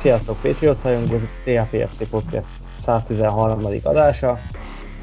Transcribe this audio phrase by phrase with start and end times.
[0.00, 2.46] Sziasztok, Patriots rajongó, ez a THPFC Podcast
[2.82, 3.66] 113.
[3.82, 4.38] adása.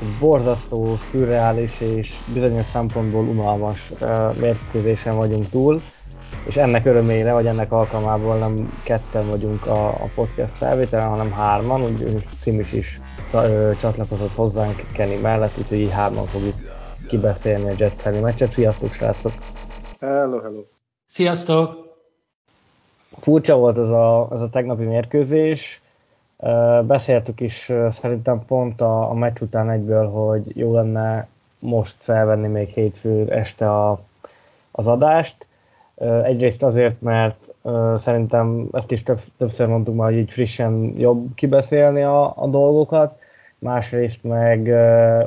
[0.02, 5.82] Egy borzasztó, szürreális és bizonyos szempontból unalmas uh, mérkőzésen vagyunk túl,
[6.46, 11.84] és ennek örömére, vagy ennek alkalmából nem ketten vagyunk a, a podcast felvételen, hanem hárman,
[11.84, 13.00] úgyhogy Cimis is
[13.34, 16.56] uh, csatlakozott hozzánk Kenny mellett, úgyhogy így hárman fogjuk
[17.08, 18.50] kibeszélni a Jetseli meccset.
[18.50, 19.34] Sziasztok, srácok!
[20.00, 20.62] Hello, hello!
[21.06, 21.87] Sziasztok!
[23.20, 25.82] Furcsa volt ez a, ez a tegnapi mérkőzés.
[26.84, 31.28] Beszéltük is szerintem pont a, a meccs után egyből, hogy jó lenne
[31.60, 34.00] most felvenni még hétfő este a,
[34.72, 35.46] az adást.
[36.24, 37.54] Egyrészt azért, mert
[37.96, 43.20] szerintem ezt is több, többször mondtuk már, hogy így frissen jobb kibeszélni a, a dolgokat.
[43.60, 44.62] Másrészt meg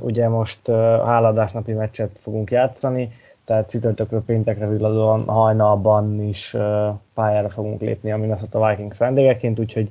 [0.00, 0.66] ugye most
[1.04, 3.12] háladásnapi meccset fogunk játszani,
[3.50, 6.56] tehát csütörtökről péntekre villadóan hajnalban is
[7.14, 9.90] pályára fogunk lépni a Minnesota Vikings vendégeként, úgyhogy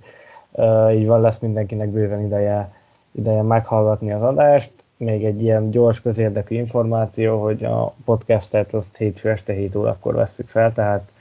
[0.91, 2.73] így van, lesz mindenkinek bőven ideje,
[3.11, 4.71] ideje meghallgatni az adást.
[4.97, 10.47] Még egy ilyen gyors közérdekű információ, hogy a podcastet azt hétfő este 7 órakor vesszük
[10.47, 11.11] fel, tehát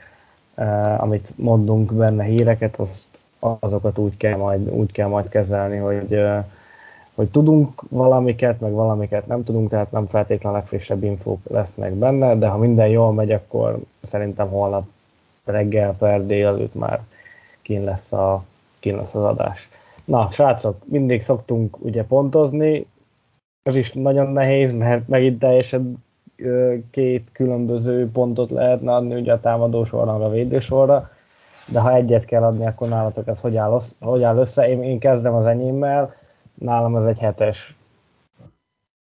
[0.97, 3.07] amit mondunk benne híreket, azt,
[3.39, 6.25] azokat úgy kell majd, úgy kell majd kezelni, hogy
[7.19, 12.47] hogy tudunk valamiket, meg valamiket nem tudunk, tehát nem feltétlenül legfrissebb infók lesznek benne, de
[12.47, 14.85] ha minden jól megy, akkor szerintem holnap
[15.45, 17.01] reggel per délelőtt már
[17.61, 18.43] kín lesz, a,
[18.79, 19.69] kín lesz az adás.
[20.05, 22.85] Na, srácok, mindig szoktunk ugye pontozni,
[23.63, 26.03] ez is nagyon nehéz, mert megint teljesen
[26.91, 31.09] két különböző pontot lehetne adni ugye a támadó sorra, a védősorra,
[31.65, 34.69] de ha egyet kell adni, akkor nálatok ez hogy áll, hogy áll össze?
[34.69, 36.17] Én, én kezdem az enyémmel,
[36.59, 37.75] Nálam ez egy hetes.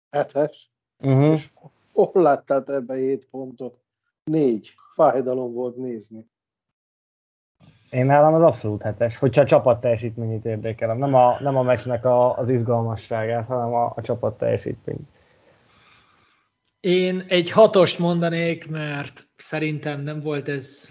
[0.10, 0.72] Hetes?
[1.00, 1.32] Uh-huh.
[1.32, 1.52] És
[1.92, 3.80] hol láttál te ebbe 7 pontot?
[4.24, 4.74] Négy.
[4.96, 6.30] Fájdalom volt nézni.
[7.90, 10.98] Én nálam az abszolút hetes, hogyha a csapat teljesítményét érdekelem.
[10.98, 15.08] Nem a, nem a meccsnek a, az izgalmasságát, hanem a, a csapat teljesítményt.
[16.80, 20.90] Én egy hatost mondanék, mert szerintem nem volt ez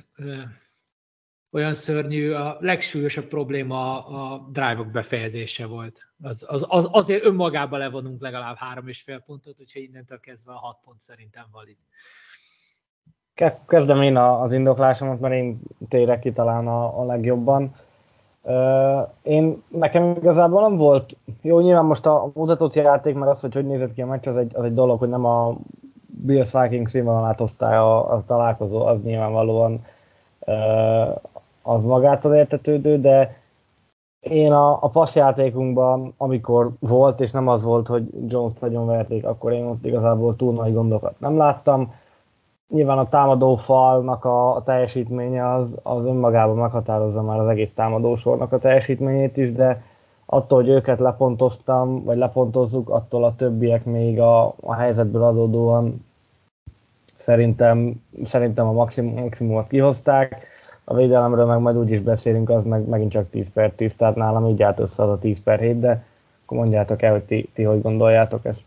[1.52, 6.06] olyan szörnyű, a legsúlyosabb probléma a drive-ok befejezése volt.
[6.22, 10.58] Az, az, az, azért önmagában levonunk legalább három és fél pontot, úgyhogy innentől kezdve a
[10.58, 11.76] hat pont szerintem valid.
[13.66, 17.74] Kezdem én az indoklásomat, mert én térek ki talán a, a legjobban.
[19.22, 23.66] Én, nekem igazából nem volt, jó, nyilván most a mutatott játék, mert az, hogy hogy
[23.66, 25.56] nézett ki a meccs, az egy, az egy dolog, hogy nem a
[26.06, 29.84] Bills Vikings színvonalát hozta a, a találkozó, az nyilvánvalóan
[31.62, 33.38] az magától értetődő, de
[34.20, 39.52] én a, a passzjátékunkban, amikor volt, és nem az volt, hogy Jones nagyon verték, akkor
[39.52, 41.94] én ott igazából túl nagy gondokat nem láttam.
[42.68, 48.52] Nyilván a támadó falnak a, a teljesítménye az, az önmagában meghatározza már az egész támadósornak
[48.52, 49.82] a teljesítményét is, de
[50.26, 56.04] attól, hogy őket lepontoztam, vagy lepontozzuk, attól a többiek még a, a helyzetből adódóan
[57.14, 60.46] szerintem, szerintem a maximum, maximumot kihozták
[60.84, 64.14] a védelemről meg majd úgy is beszélünk, az meg megint csak 10 per 10, tehát
[64.14, 66.04] nálam így állt össze az a 10 per 7, de
[66.44, 68.64] akkor mondjátok el, hogy ti, ti hogy gondoljátok ezt.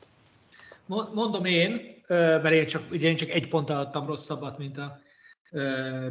[1.14, 5.00] Mondom én, mert én csak, ugye én csak egy ponttal adtam rosszabbat, mint a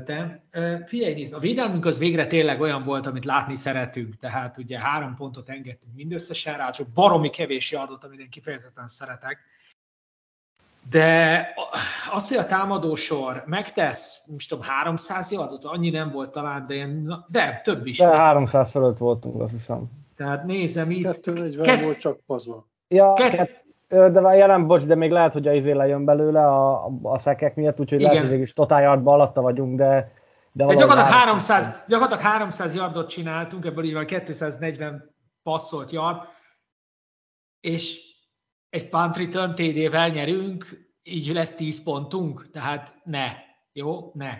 [0.05, 0.43] te.
[0.87, 5.15] Figyelj, nézd, a védelmünk az végre tényleg olyan volt, amit látni szeretünk, tehát ugye három
[5.15, 9.39] pontot engedtünk mindösszesen rá, csak baromi kevés adott, amit én kifejezetten szeretek
[10.91, 11.52] de
[12.12, 17.25] az, hogy a támadósor megtesz, most tudom, 300 yardot, annyi nem volt talán, de, ilyen,
[17.28, 17.99] de több is.
[17.99, 19.91] De 300 fölött voltunk, azt hiszem.
[20.17, 21.20] Tehát nézem itt.
[21.20, 21.85] 240 Kett...
[21.85, 22.67] volt csak pazva.
[22.88, 23.64] Ja, Kett...
[23.88, 27.81] de jelen bocs, de még lehet, hogy a izé lejön belőle a, a szekek miatt,
[27.81, 28.14] úgyhogy Igen.
[28.14, 30.12] lehet, hogy is totál yardba alatta vagyunk, de
[30.55, 36.19] de, de gyakorlatilag 300, gyakorlatilag 300 yardot csináltunk, ebből így van 240 passzolt yard,
[37.61, 38.00] és
[38.70, 40.67] egy punt return TD-vel nyerünk,
[41.02, 43.32] így lesz 10 pontunk, tehát ne,
[43.72, 44.31] jó, ne.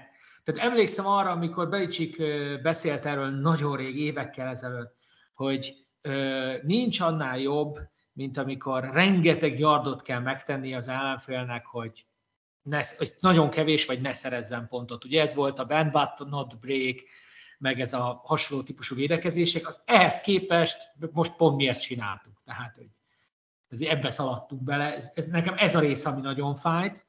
[0.45, 2.23] Tehát emlékszem arra, amikor Belicsik
[2.63, 4.97] beszélt erről nagyon rég, évekkel ezelőtt,
[5.35, 7.79] hogy ö, nincs annál jobb,
[8.13, 12.07] mint amikor rengeteg yardot kell megtenni az ellenfélnek, hogy,
[12.63, 15.05] ne, hogy nagyon kevés vagy ne szerezzen pontot.
[15.05, 16.97] Ugye ez volt a bend but not break,
[17.59, 20.77] meg ez a hasonló típusú védekezések, az ehhez képest
[21.13, 22.43] most pont mi ezt csináltuk.
[22.45, 22.89] Tehát, hogy
[23.81, 24.95] ebbe szaladtunk bele.
[24.95, 27.07] Ez, ez, nekem ez a rész, ami nagyon fájt.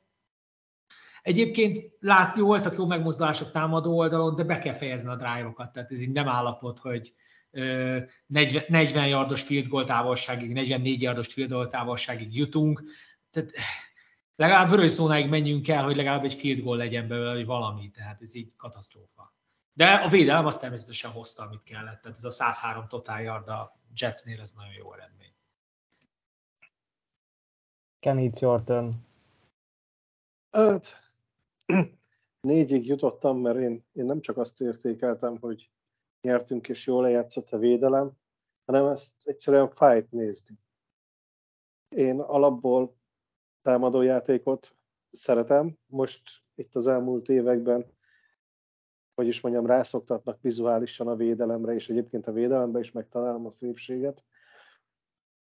[1.21, 6.01] Egyébként látni voltak jó megmozdulások támadó oldalon, de be kell fejezni a drive-okat, tehát ez
[6.01, 7.13] így nem állapot, hogy
[7.51, 12.83] 40, 40 yardos field goal távolságig, 44 yardos field goal távolságig jutunk.
[13.31, 13.51] Tehát
[14.35, 18.21] legalább vörös zónáig menjünk el, hogy legalább egy field goal legyen belőle, vagy valami, tehát
[18.21, 19.33] ez így katasztrófa.
[19.73, 23.71] De a védelem azt természetesen hozta, amit kellett, tehát ez a 103 total yard a
[23.95, 25.32] Jetsnél, ez nagyon jó eredmény.
[28.03, 28.91] Kenny, it's your turn.
[30.51, 30.87] Öt.
[32.47, 35.71] Négyig jutottam, mert én, én nem csak azt értékeltem, hogy
[36.21, 38.11] nyertünk és jól lejátszott a védelem,
[38.65, 40.59] hanem ezt egyszerűen fájt nézni.
[41.89, 42.95] Én alapból
[43.61, 44.75] támadójátékot
[45.11, 46.21] szeretem, most
[46.55, 47.85] itt az elmúlt években,
[49.15, 54.23] hogy is mondjam, rászoktatnak vizuálisan a védelemre, és egyébként a védelembe is megtalálom a szépséget.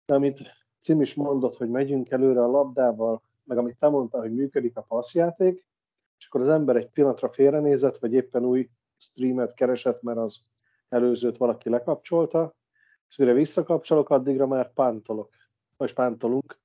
[0.06, 4.78] Amit Cim is mondott, hogy megyünk előre a labdával, meg amit te mondtál, hogy működik
[4.78, 5.66] a passzjáték,
[6.18, 10.42] és akkor az ember egy pillanatra félrenézett, vagy éppen új streamet keresett, mert az
[10.90, 12.56] előzőt valaki lekapcsolta,
[13.10, 15.34] és mire visszakapcsolok, addigra már pántolok,
[15.78, 16.60] vagy pántolunk,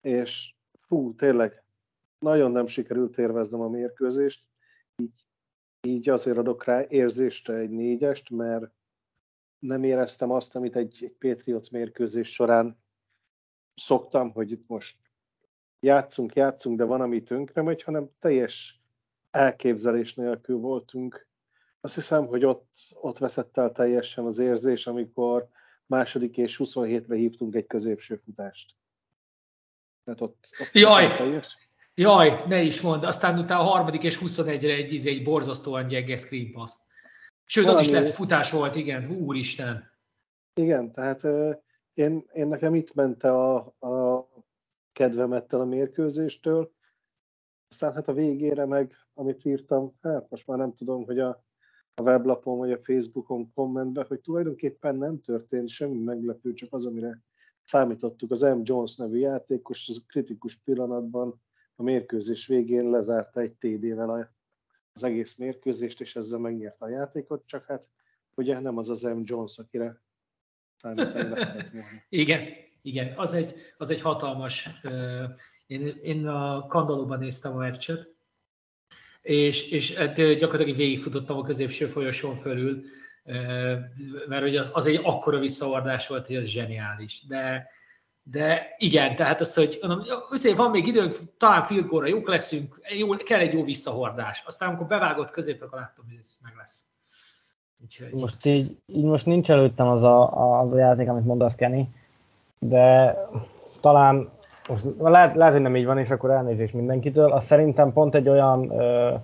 [0.00, 1.64] és fú, tényleg
[2.18, 4.44] nagyon nem sikerült érveznem a mérkőzést,
[4.96, 5.24] így,
[5.80, 8.70] így azért adok rá érzésre egy négyest, mert
[9.58, 12.78] nem éreztem azt, amit egy, egy Patriots mérkőzés során
[13.78, 14.96] szoktam, hogy itt most
[15.80, 18.80] játszunk, játszunk, de van, ami tönkre megy, hanem teljes
[19.30, 21.26] elképzelés nélkül voltunk.
[21.80, 25.48] Azt hiszem, hogy ott, ott veszett el teljesen az érzés, amikor
[25.86, 28.74] második és 27-re hívtunk egy középső futást.
[30.04, 31.16] Tehát ott, ott Jaj!
[31.16, 31.56] Teljes.
[31.94, 33.04] Jaj, ne is mondd.
[33.04, 36.72] Aztán utána a harmadik és 21-re egy, egy borzasztóan gyenge screen pass.
[37.44, 37.82] Sőt, Valami...
[37.82, 39.10] az is lett futás volt, igen.
[39.10, 39.90] Úristen.
[40.54, 41.22] Igen, tehát
[41.98, 44.28] én, én nekem itt ment a, a
[44.92, 46.72] kedvemettel a mérkőzéstől.
[47.68, 51.44] Aztán hát a végére meg, amit írtam, hát most már nem tudom, hogy a,
[51.94, 57.22] a weblapon vagy a Facebookon kommentben, hogy tulajdonképpen nem történt semmi meglepő, csak az, amire
[57.64, 58.30] számítottuk.
[58.30, 58.60] Az M.
[58.62, 61.40] Jones nevű játékos az kritikus pillanatban
[61.76, 64.34] a mérkőzés végén lezárta egy TD-vel
[64.92, 67.88] az egész mérkőzést, és ezzel megnyerte a játékot, csak hát
[68.34, 69.20] ugye nem az az M.
[69.22, 70.00] Jones, akire
[70.80, 71.54] volna.
[72.08, 72.46] Igen,
[72.82, 74.68] igen, az egy, az egy hatalmas,
[75.66, 78.08] én, én a kandalóban néztem a meccset,
[79.22, 82.84] és, és hát gyakorlatilag végigfutottam a középső folyosón fölül,
[84.28, 87.26] mert ugye az, az egy akkora visszaordás volt, hogy az zseniális.
[87.26, 87.70] De,
[88.22, 93.16] de igen, tehát az, hogy mondom, azért van még időnk, talán field jók leszünk, jó,
[93.16, 94.42] kell egy jó visszahordás.
[94.46, 96.87] Aztán amikor bevágott középre, akkor láttam, hogy ez meg lesz.
[97.82, 98.20] Úgyhogy...
[98.20, 101.82] Most így, így most nincs előttem az a, az a játék, amit mondasz, Kenny,
[102.58, 103.16] de
[103.80, 104.28] talán
[104.68, 107.32] most lehet, lehet, hogy nem így van, és akkor elnézést mindenkitől.
[107.32, 109.14] Az szerintem pont egy olyan ö,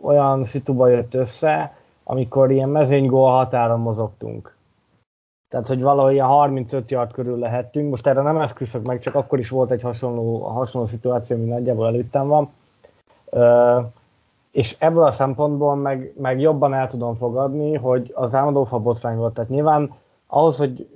[0.00, 4.56] olyan szituba jött össze, amikor ilyen mezőnygól határon mozogtunk.
[5.48, 7.90] Tehát, hogy valahogy ilyen 35 yard körül lehettünk.
[7.90, 11.86] Most erre nem eszküszök meg, csak akkor is volt egy hasonló, hasonló szituáció, ami nagyjából
[11.86, 12.50] előttem van.
[13.30, 13.80] Ö,
[14.54, 19.34] és ebből a szempontból meg, meg jobban el tudom fogadni, hogy az támadófa botrány volt.
[19.34, 19.94] Tehát nyilván
[20.26, 20.88] ahhoz, hogy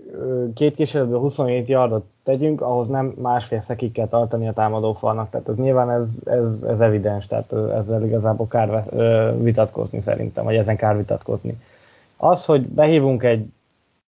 [0.55, 5.31] két kísérletből 27 yardot tegyünk, ahhoz nem másfél szekig kell tartani a támadófalnak.
[5.31, 8.85] Tehát ez nyilván ez, ez, ez evidens, tehát ezzel igazából kár
[9.43, 11.61] vitatkozni szerintem, vagy ezen kár vitatkozni.
[12.17, 13.47] Az, hogy behívunk egy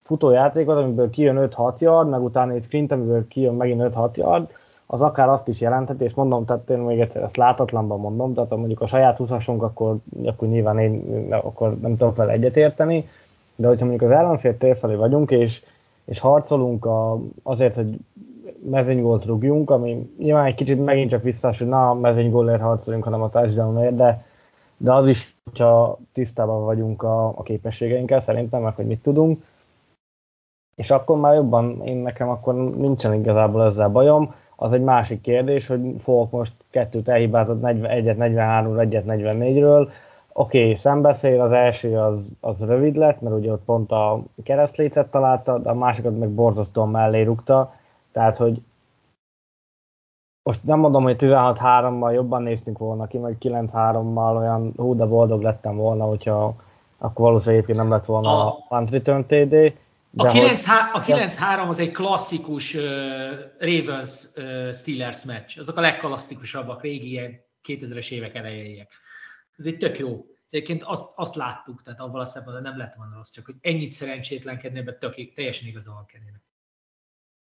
[0.03, 4.49] futójátékot, amiből kijön 5-6 yard, meg utána egy sprint, amiből kijön megint 5-6 yard,
[4.87, 8.51] az akár azt is jelentheti, és mondom, tehát én még egyszer ezt látatlanban mondom, tehát
[8.51, 13.09] ha mondjuk a saját 20 akkor, akkor nyilván én akkor nem tudok vele egyetérteni,
[13.57, 15.63] de hogyha mondjuk az ellenfél tér felé vagyunk, és,
[16.05, 17.99] és harcolunk a, azért, hogy
[18.71, 23.31] mezőnygólt rúgjunk, ami nyilván egy kicsit megint csak visszás, hogy na, mezőnygólért harcolunk, hanem a
[23.31, 24.25] társadalomért, de,
[24.77, 29.43] de az is, hogyha tisztában vagyunk a, a képességeinkkel, szerintem, meg hogy mit tudunk,
[30.75, 34.35] és akkor már jobban, én nekem akkor nincsen igazából ezzel bajom.
[34.57, 39.89] Az egy másik kérdés, hogy fogok most kettőt elhibázott, 1-et 43-ról, egyet 44-ről,
[40.37, 45.11] Oké, okay, szembeszél, az első az, az rövid lett, mert ugye ott pont a keresztlécet
[45.11, 47.75] találta, de a másikat meg borzasztóan mellé rúgta,
[48.13, 48.63] tehát hogy
[50.43, 55.43] most nem mondom, hogy 16-3-mal jobban néztünk volna ki, meg 9-3-mal olyan hú, de boldog
[55.43, 56.55] lettem volna, hogyha
[56.99, 59.77] akkor valószínűleg egyébként nem lett volna a, a punt return TD.
[60.17, 62.83] A 9-3 az egy klasszikus uh,
[63.59, 65.59] Ravens uh, Steelers meccs.
[65.59, 68.93] Azok a legklasszikusabbak, régi 2000-es évek elejéiek
[69.59, 70.25] ez egy tök jó.
[70.51, 73.91] Egyébként azt, azt láttuk, tehát avval a szemben nem lett volna rossz, csak hogy ennyit
[73.91, 76.43] szerencsétlenkedni, ebben tök, teljesen igaza van Kennynek.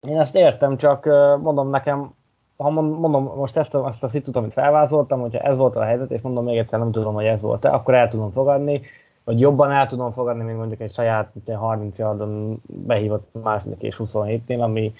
[0.00, 1.04] Én ezt értem, csak
[1.40, 2.14] mondom nekem,
[2.56, 6.10] ha mondom most ezt a, ezt a szitut, amit felvázoltam, hogyha ez volt a helyzet,
[6.10, 8.82] és mondom még egyszer, nem tudom, hogy ez volt-e, akkor el tudom fogadni,
[9.24, 14.60] vagy jobban el tudom fogadni, mint mondjuk egy saját 30 yardon behívott második és 27-nél,
[14.60, 14.94] ami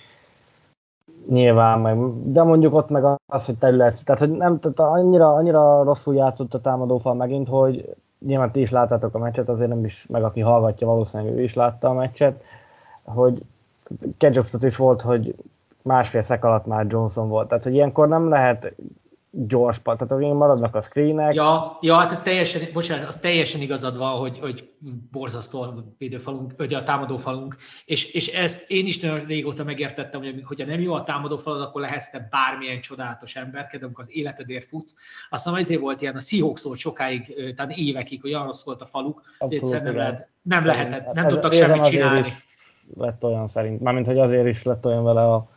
[1.28, 5.82] nyilván meg, de mondjuk ott meg az, hogy terület, tehát hogy nem, tehát annyira, annyira
[5.82, 7.94] rosszul játszott a támadófal megint, hogy
[8.26, 11.54] nyilván ti is láttátok a meccset, azért nem is, meg aki hallgatja, valószínűleg ő is
[11.54, 12.42] látta a meccset,
[13.02, 13.42] hogy
[14.16, 15.34] Kedjobstot is volt, hogy
[15.82, 17.48] másfél szek alatt már Johnson volt.
[17.48, 18.74] Tehát, hogy ilyenkor nem lehet
[19.34, 21.34] gyors, tehát hogy maradnak a screenek.
[21.34, 24.70] Ja, ja, hát ez teljesen, bocsánat, az teljesen igazad van, hogy, hogy
[25.10, 30.42] borzasztó a védőfalunk, vagy a támadófalunk, és, és ezt én is nagyon régóta megértettem, hogy
[30.44, 34.94] hogyha nem jó a támadófalad, akkor lehetsz te bármilyen csodálatos emberked, amikor az életedért futsz.
[35.30, 39.22] Aztán azért volt ilyen, a Seahawks volt sokáig, tehát évekig, hogy rossz volt a faluk,
[39.38, 42.28] hogy egyszerűen nem, lehet, nem lehetett, nem tudtak semmit csinálni.
[42.96, 45.50] Lett olyan szerint, mármint, hogy azért is lett olyan vele a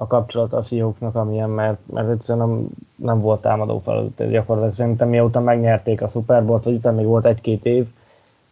[0.00, 4.30] a kapcsolat a Seahawksnak, amilyen, mert, mert egyszerűen nem, nem volt támadó feladat.
[4.30, 7.86] Gyakorlatilag szerintem mióta megnyerték a Super Bowl-t, vagy utána még volt egy-két év,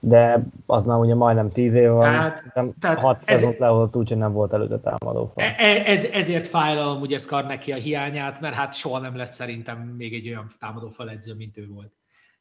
[0.00, 4.16] de az már ugye majdnem tíz év van, hát, tehát hat szezont lehozott úgy, hogy
[4.16, 5.44] nem volt előtte támadó fal.
[5.44, 9.78] E, e, ez, ezért fájlalom ugye neki a hiányát, mert hát soha nem lesz szerintem
[9.78, 11.92] még egy olyan támadó edző, mint ő volt.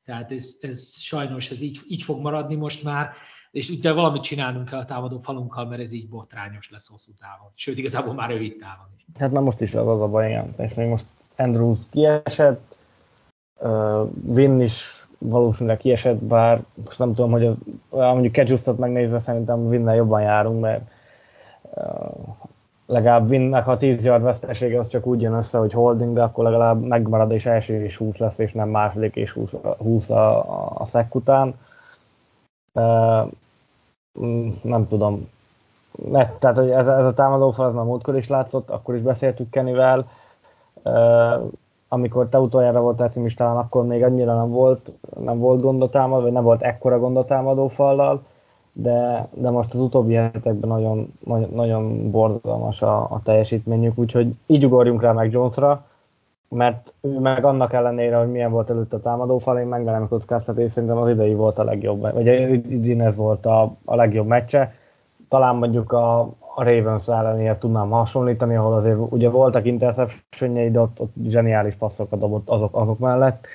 [0.05, 3.09] Tehát ez, ez sajnos ez így, így fog maradni most már
[3.55, 7.51] és ugye valamit csinálnunk kell a támadó falunkkal, mert ez így botrányos lesz hosszú távon.
[7.53, 9.05] Sőt, igazából már rövid távon is.
[9.19, 10.47] Hát már most is az az a baj, igen.
[10.57, 12.77] És még most Andrews kiesett,
[13.59, 17.55] uh, Vin is valószínűleg kiesett, bár most nem tudom, hogy az,
[17.89, 20.89] mondjuk Kedzsusztot megnézve szerintem Vinnel jobban járunk, mert
[21.62, 22.35] uh,
[22.85, 26.43] legalább Vinnek a 10 yard vesztesége az csak úgy jön össze, hogy holding, de akkor
[26.43, 30.71] legalább megmarad és első és 20 lesz, és nem második és 20, 20 a, a,
[30.77, 31.55] a szek után.
[34.62, 35.29] Nem tudom,
[36.12, 39.50] ne, tehát hogy ez, ez a támadófal az már múltkor is látszott, akkor is beszéltük
[39.50, 40.10] Kenivel,
[40.84, 41.51] uh,
[41.88, 46.43] amikor te utoljára voltál címistán, akkor még annyira nem volt, nem volt gond vagy nem
[46.43, 47.25] volt ekkora gond
[47.69, 48.24] fallal,
[48.72, 54.65] de, de most az utóbbi hetekben nagyon, nagyon, nagyon borzalmas a, a teljesítményük, úgyhogy így
[54.65, 55.84] ugorjunk rá meg Jonesra,
[56.55, 60.71] mert ő meg annak ellenére, hogy milyen volt előtt a támadófal, én megmerem kockáztatni, és
[60.71, 62.27] szerintem az idei volt a legjobb, vagy
[62.71, 64.74] idén ez volt a, a legjobb meccse.
[65.29, 66.19] Talán mondjuk a,
[66.55, 72.19] a Ravens ellenihez tudnám hasonlítani, ahol azért ugye voltak interceptionjei, de ott, ott zseniális passzokat
[72.19, 73.47] dobott azok, azok mellett.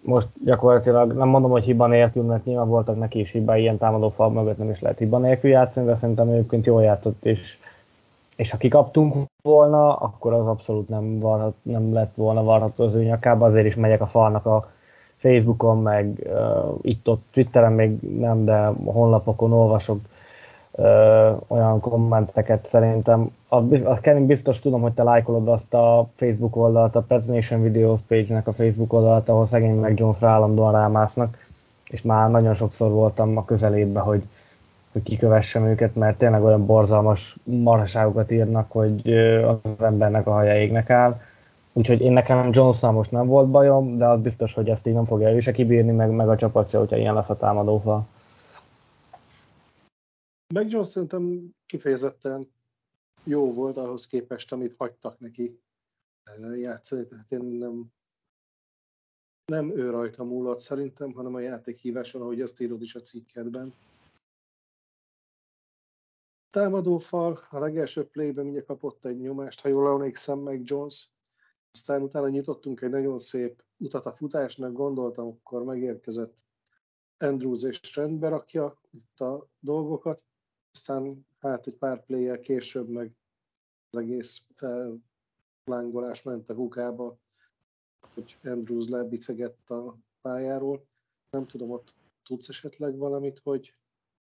[0.00, 4.08] Most gyakorlatilag nem mondom, hogy hiba nélkül, mert nyilván voltak neki is hibái, ilyen támadó
[4.08, 7.58] fal mögött nem is lehet hiba nélkül játszani, de szerintem egyébként jól játszott, és
[8.36, 13.02] és ha kikaptunk volna, akkor az abszolút nem, varhat, nem lett volna varható az ő
[13.02, 14.70] nyakába, azért is megyek a falnak a
[15.16, 19.98] Facebookon, meg uh, itt-ott Twitteren még nem, de honlapokon olvasok
[20.70, 23.30] uh, olyan kommenteket szerintem.
[23.84, 28.00] Az Kevin biztos tudom, hogy te lájkolod azt a Facebook oldalt, a Pets Nation Videos
[28.08, 31.46] page-nek a Facebook oldalt, ahol szegény meg Jonesra állandóan rámásznak,
[31.90, 34.22] és már nagyon sokszor voltam a közelében, hogy
[34.94, 40.90] hogy kikövessem őket, mert tényleg olyan borzalmas marhaságokat írnak, hogy az embernek a haja égnek
[40.90, 41.20] áll.
[41.72, 45.04] Úgyhogy én nekem johnson most nem volt bajom, de az biztos, hogy ezt így nem
[45.04, 48.06] fogja ő se kibírni, meg, meg a csapat se, hogyha ilyen lesz a támadófa.
[50.54, 52.50] Meg Jones szerintem kifejezetten
[53.24, 55.60] jó volt ahhoz képest, amit hagytak neki
[56.56, 57.84] játszani, tehát én nem,
[59.44, 63.74] nem ő rajta múlott szerintem, hanem a játékhíváson, ahogy azt írod is a cikkedben
[66.54, 71.08] támadófal, a legelső playben ugye kapott egy nyomást, ha jól emlékszem meg Jones,
[71.70, 76.44] aztán utána nyitottunk egy nagyon szép utat a futásnak, gondoltam, akkor megérkezett
[77.18, 80.24] Andrews és rendbe rakja itt a dolgokat,
[80.72, 83.16] aztán hát egy pár player később meg
[83.90, 84.46] az egész
[85.64, 87.18] fellángolás ment a kukába,
[88.14, 90.86] hogy Andrews lebicegett a pályáról.
[91.30, 93.74] Nem tudom, ott tudsz esetleg valamit, hogy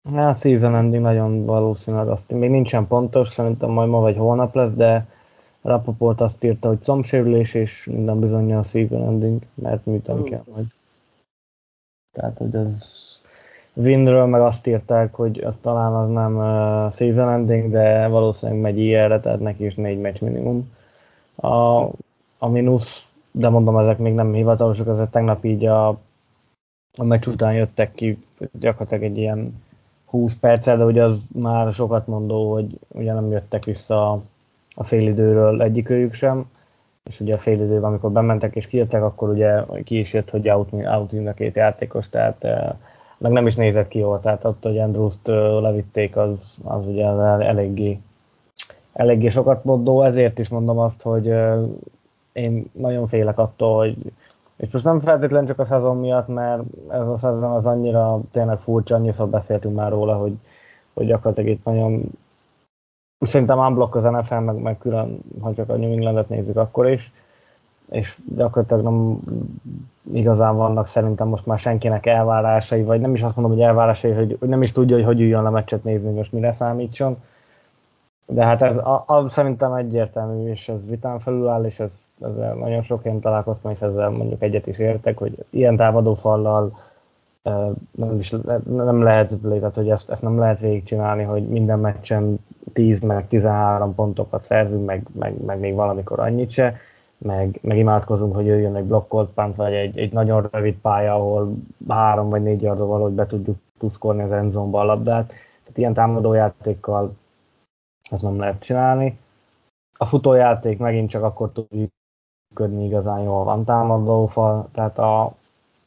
[0.09, 4.73] Hát season ending nagyon valószínűleg azt még nincsen pontos, szerintem majd ma vagy holnap lesz,
[4.73, 5.07] de
[5.61, 10.65] Rapoport azt írta, hogy combsérülés, és minden bizony a season ending, mert műteni kell majd.
[12.11, 12.99] Tehát, hogy ez
[13.73, 18.77] Windről meg azt írták, hogy az talán az nem uh, season ending, de valószínűleg megy
[18.77, 20.73] ilyenre, tehát neki is négy meccs minimum.
[21.35, 21.81] A,
[22.37, 25.87] a mínusz, de mondom, ezek még nem hivatalosok, ezek tegnap így a,
[26.97, 28.23] a meccs után jöttek ki,
[28.59, 29.53] gyakorlatilag egy ilyen
[30.11, 34.21] 20 perccel, de ugye az már sokat mondó, hogy ugye nem jöttek vissza
[34.75, 36.49] a félidőről egyikőjük sem,
[37.09, 40.49] és ugye a fél időben, amikor bementek és kijöttek, akkor ugye ki is jött, hogy
[40.49, 42.47] out, out mind a két játékos, tehát
[43.17, 45.27] meg nem is nézett ki jól, tehát ott, hogy Andrews-t
[45.61, 47.99] levitték, az, az ugye eléggé,
[48.93, 51.33] eléggé sokat mondó, ezért is mondom azt, hogy
[52.31, 53.95] én nagyon félek attól, hogy
[54.61, 58.57] és most nem feltétlenül csak a szezon miatt, mert ez a szezon az annyira tényleg
[58.57, 60.33] furcsa, annyiszor beszéltünk már róla, hogy,
[60.93, 62.11] hogy gyakorlatilag itt nagyon
[63.19, 67.11] szerintem unblock az NFL, meg, meg külön, ha csak a New Englandet nézzük akkor is,
[67.89, 69.19] és gyakorlatilag nem
[70.13, 74.37] igazán vannak szerintem most már senkinek elvárásai, vagy nem is azt mondom, hogy elvárásai, hogy,
[74.39, 77.17] nem is tudja, hogy hogy üljön le meccset nézni, most mire számítson.
[78.33, 82.53] De hát ez a, a, szerintem egyértelmű, és ez vitán felül áll, és ez, ezzel
[82.53, 86.71] nagyon sok helyen találkoztam, és ezzel mondjuk egyet is értek, hogy ilyen támadófallal
[87.91, 92.39] nem, is, nem lehet, tehát hogy ezt, ezt nem lehet végigcsinálni, hogy minden meccsen
[92.73, 96.75] 10 meg 13 pontokat szerzünk, meg, meg, meg még valamikor annyit se,
[97.17, 101.53] meg, meg imádkozunk, hogy jöjjön egy blokkolt pánt, vagy egy, egy nagyon rövid pálya, ahol
[101.87, 105.27] három vagy négy yardra valahogy be tudjuk tuszkolni az endzomba a labdát.
[105.27, 107.13] Tehát ilyen támadójátékkal
[108.11, 109.17] ezt nem lehet csinálni.
[109.97, 111.67] A futójáték megint csak akkor tud
[112.49, 115.35] működni igazán jól van támadófal, tehát a,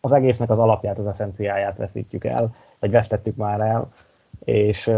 [0.01, 3.93] az egésznek az alapját, az eszenciáját veszítjük el, vagy vesztettük már el,
[4.45, 4.91] és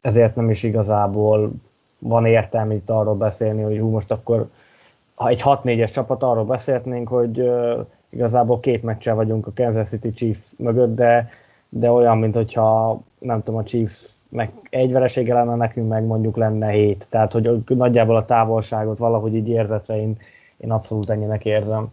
[0.00, 1.52] ezért nem is igazából
[1.98, 4.50] van értelme itt arról beszélni, hogy hú, most akkor
[5.14, 7.50] ha egy 6-4-es csapat, arról beszélhetnénk, hogy
[8.08, 11.30] igazából két meccsel vagyunk a Kansas City Chiefs mögött, de,
[11.68, 16.36] de olyan, mint hogyha nem tudom, a Chiefs meg egy veresége lenne nekünk, meg mondjuk
[16.36, 17.06] lenne hét.
[17.08, 20.18] Tehát, hogy nagyjából a távolságot valahogy így érzetre én,
[20.56, 21.92] én abszolút ennyinek érzem.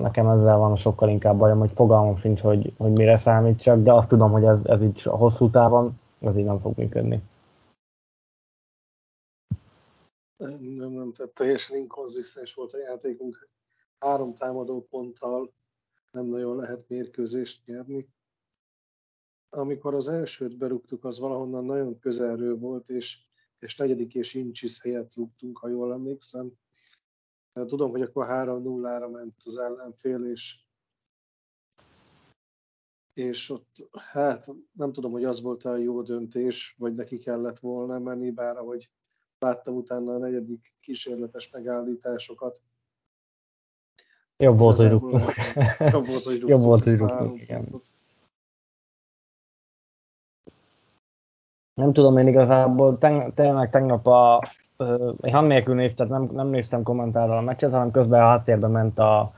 [0.00, 4.08] Nekem ezzel van sokkal inkább bajom, hogy fogalmam sincs, hogy, hogy mire számítsak, de azt
[4.08, 7.22] tudom, hogy ez, ez így a hosszú távon, ez így nem fog működni.
[10.78, 13.48] Nem, nem, tehát teljesen inkonzisztens volt a játékunk.
[13.98, 15.52] Három támadó ponttal
[16.10, 18.08] nem nagyon lehet mérkőzést nyerni.
[19.54, 23.18] Amikor az elsőt berúgtuk, az valahonnan nagyon közelről volt, és,
[23.58, 26.52] és negyedik és incsis helyet rúgtunk, ha jól emlékszem
[27.52, 30.58] Tudom, hogy akkor 3-0-ra ment az ellenfél, és,
[33.12, 37.98] és ott, hát nem tudom, hogy az volt a jó döntés, vagy neki kellett volna
[37.98, 38.90] menni, bár ahogy
[39.38, 42.62] láttam utána a negyedik kísérletes megállításokat.
[44.36, 45.24] Jobb volt, hogy rúgtunk.
[45.78, 46.48] Jobb volt, hogy rúgtunk.
[46.50, 47.82] Jobb volt, hogy rúgtunk, igen.
[51.74, 52.98] Nem tudom én igazából,
[53.34, 54.42] tényleg tegnap a,
[55.20, 58.98] egy hang nélkül néztem, nem, nem néztem kommentárral a meccset, hanem közben a háttérben ment
[58.98, 59.32] a,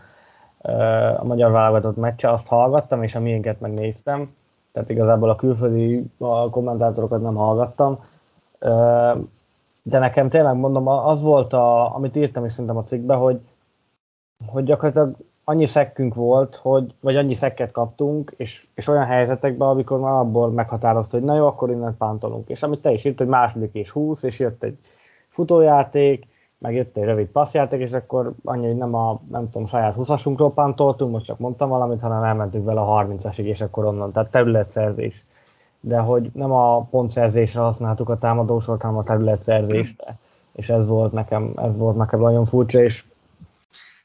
[1.19, 4.35] a magyar válogatott meccse, azt hallgattam, és a miénket megnéztem.
[4.73, 7.99] Tehát igazából a külföldi a kommentátorokat nem hallgattam.
[9.83, 13.41] De nekem tényleg mondom, az volt, a, amit írtam is szerintem a cikkbe, hogy,
[14.47, 20.01] hogy gyakorlatilag annyi szekkünk volt, hogy, vagy annyi szekket kaptunk, és, és olyan helyzetekben, amikor
[20.01, 22.49] már abból meghatározta, hogy na jó, akkor innen pántolunk.
[22.49, 24.79] És amit te is írt, hogy második és húsz, és jött egy
[25.29, 26.27] futójáték,
[26.59, 30.51] meg jött egy rövid passzjáték, és akkor annyi, hogy nem a, nem tudom, saját 20-asunkról
[30.55, 35.25] pántoltunk, most csak mondtam valamit, hanem elmentünk vele a 30-asig, és akkor onnan, tehát területszerzés.
[35.81, 40.17] De hogy nem a pontszerzésre használtuk a támadósort, hanem a területszerzésre.
[40.53, 43.05] És ez volt nekem, ez volt nekem nagyon furcsa, és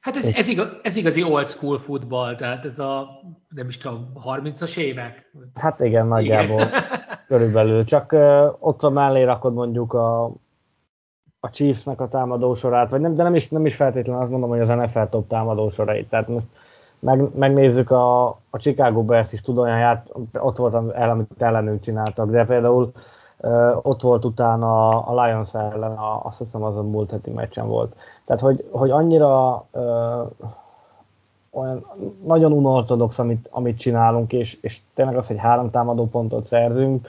[0.09, 3.07] Hát ez, ez, igaz, ez igazi old school futball, tehát ez a,
[3.49, 5.31] nem is tudom, 30-as évek?
[5.55, 6.61] Hát igen, nagyjából.
[6.61, 6.71] Igen.
[7.27, 7.85] Körülbelül.
[7.85, 10.31] Csak uh, ott a mellé rakod mondjuk a
[11.39, 14.59] a Chiefsnek a támadósorát, vagy nem, de nem is, nem is feltétlenül azt mondom, hogy
[14.59, 16.09] az NFL top támadósorait.
[16.09, 16.45] Tehát most
[16.99, 21.81] meg, megnézzük a, a Chicago Bears is tud olyan járt, ott volt el, amit ellenünk
[21.81, 22.91] csináltak, de például
[23.37, 27.95] uh, ott volt utána a Lions ellen, a, azt hiszem azon múlt heti meccsen volt.
[28.29, 30.31] Tehát, hogy, hogy annyira uh,
[31.49, 31.85] olyan
[32.23, 37.07] nagyon unortodox, amit, amit csinálunk, és, és tényleg az, hogy három támadó pontot szerzünk,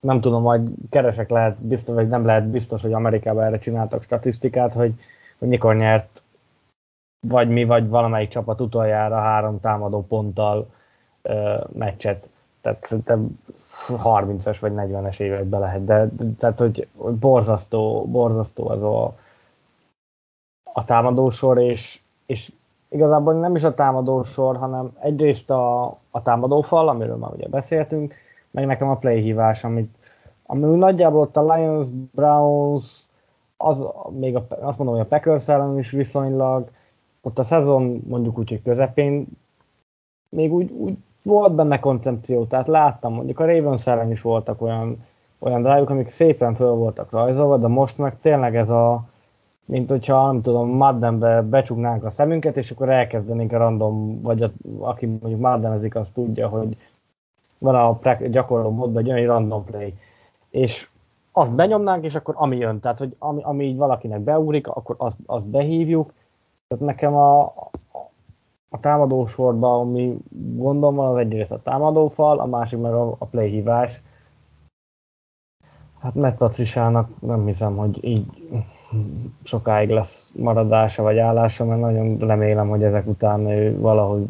[0.00, 4.72] nem tudom, majd keresek lehet, biztos, vagy nem lehet biztos, hogy Amerikában erre csináltak statisztikát,
[4.72, 4.94] hogy,
[5.38, 6.22] hogy mikor nyert
[7.28, 10.66] vagy mi, vagy valamelyik csapat utoljára három támadó ponttal
[11.22, 12.28] ö, meccset.
[12.60, 13.40] Tehát szerintem
[13.88, 16.88] 30-es vagy 40-es évekbe lehet, de tehát, hogy
[17.20, 19.14] borzasztó, borzasztó az a,
[20.72, 22.52] a támadósor, és, és
[22.88, 28.14] igazából nem is a támadósor, hanem egyrészt a, a támadófal, amiről már ugye beszéltünk,
[28.50, 29.94] meg nekem a play hívás, amit,
[30.46, 33.06] ami nagyjából ott a Lions, Browns,
[33.56, 36.70] az, még a, azt mondom, hogy a Packers ellen is viszonylag,
[37.22, 39.26] ott a szezon mondjuk úgy, hogy közepén
[40.28, 45.04] még úgy, úgy volt benne koncepció, tehát láttam, mondjuk a Ravens ellen is voltak olyan,
[45.38, 49.04] olyan drive amik szépen föl voltak rajzolva, de most meg tényleg ez a
[49.70, 54.50] mint hogyha, nem tudom, Maddenbe becsuknánk a szemünket, és akkor elkezdenénk a random, vagy a,
[54.78, 56.76] aki mondjuk Maddenezik, az tudja, hogy
[57.58, 59.94] van a gyakorló módban egy olyan random play.
[60.50, 60.88] És
[61.32, 65.18] azt benyomnánk, és akkor ami jön, tehát hogy ami, ami így valakinek beugrik, akkor azt,
[65.26, 66.12] azt behívjuk.
[66.68, 67.44] Tehát nekem a,
[68.68, 70.18] a támadósorban, ami
[70.56, 74.02] gondom van, az egyrészt a támadófal, a másik meg a, a play hívás.
[76.00, 78.26] Hát Matt Patriciának nem hiszem, hogy így
[79.42, 84.24] sokáig lesz maradása vagy állása, mert nagyon remélem, hogy ezek után ő valahogy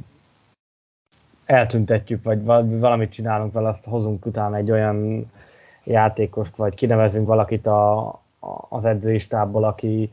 [1.44, 2.44] eltüntetjük, vagy
[2.78, 5.30] valamit csinálunk vele, azt hozunk utána egy olyan
[5.84, 8.06] játékost, vagy kinevezünk valakit a,
[8.38, 10.10] a, az edzői stábból, aki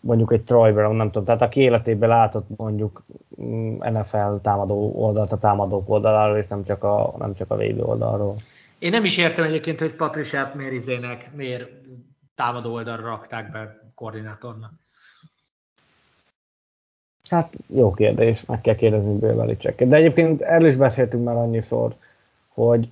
[0.00, 3.02] mondjuk egy Troy Brown, nem tudom, tehát aki életében látott mondjuk
[3.42, 7.82] mm, NFL támadó oldalt, a támadók oldaláról, és nem csak a, nem csak a védő
[7.82, 8.36] oldalról.
[8.78, 11.70] Én nem is értem egyébként, hogy Patriciát miért izének, miért
[12.36, 14.72] támadó oldalra rakták be koordinátornak.
[17.28, 21.94] Hát jó kérdés, meg kell kérdezni Bill De egyébként erről is beszéltünk már annyiszor,
[22.48, 22.88] hogy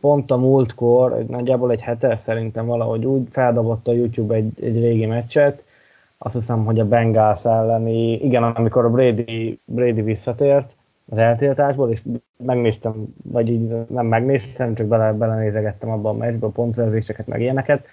[0.00, 5.06] pont a múltkor, nagyjából egy hete szerintem valahogy úgy feldobott a YouTube egy, egy régi
[5.06, 5.64] meccset,
[6.18, 10.74] azt hiszem, hogy a Bengals elleni, igen, amikor a Brady, Brady visszatért
[11.10, 12.02] az eltiltásból, és
[12.36, 17.86] megnéztem, vagy így nem megnéztem, csak bele, belenézegettem abban a meccsbe a pontszerzéseket, meg ilyeneket,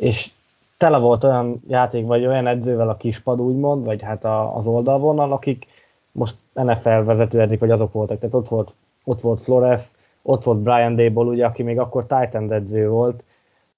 [0.00, 0.30] és
[0.76, 5.32] tele volt olyan játék, vagy olyan edzővel a kispad úgymond, vagy hát a, az oldalvonal,
[5.32, 5.66] akik
[6.12, 8.18] most NFL vezető edzik, vagy azok voltak.
[8.18, 9.90] Tehát ott volt, ott volt Flores,
[10.22, 13.22] ott volt Brian Dable, ugye, aki még akkor Titan edző volt,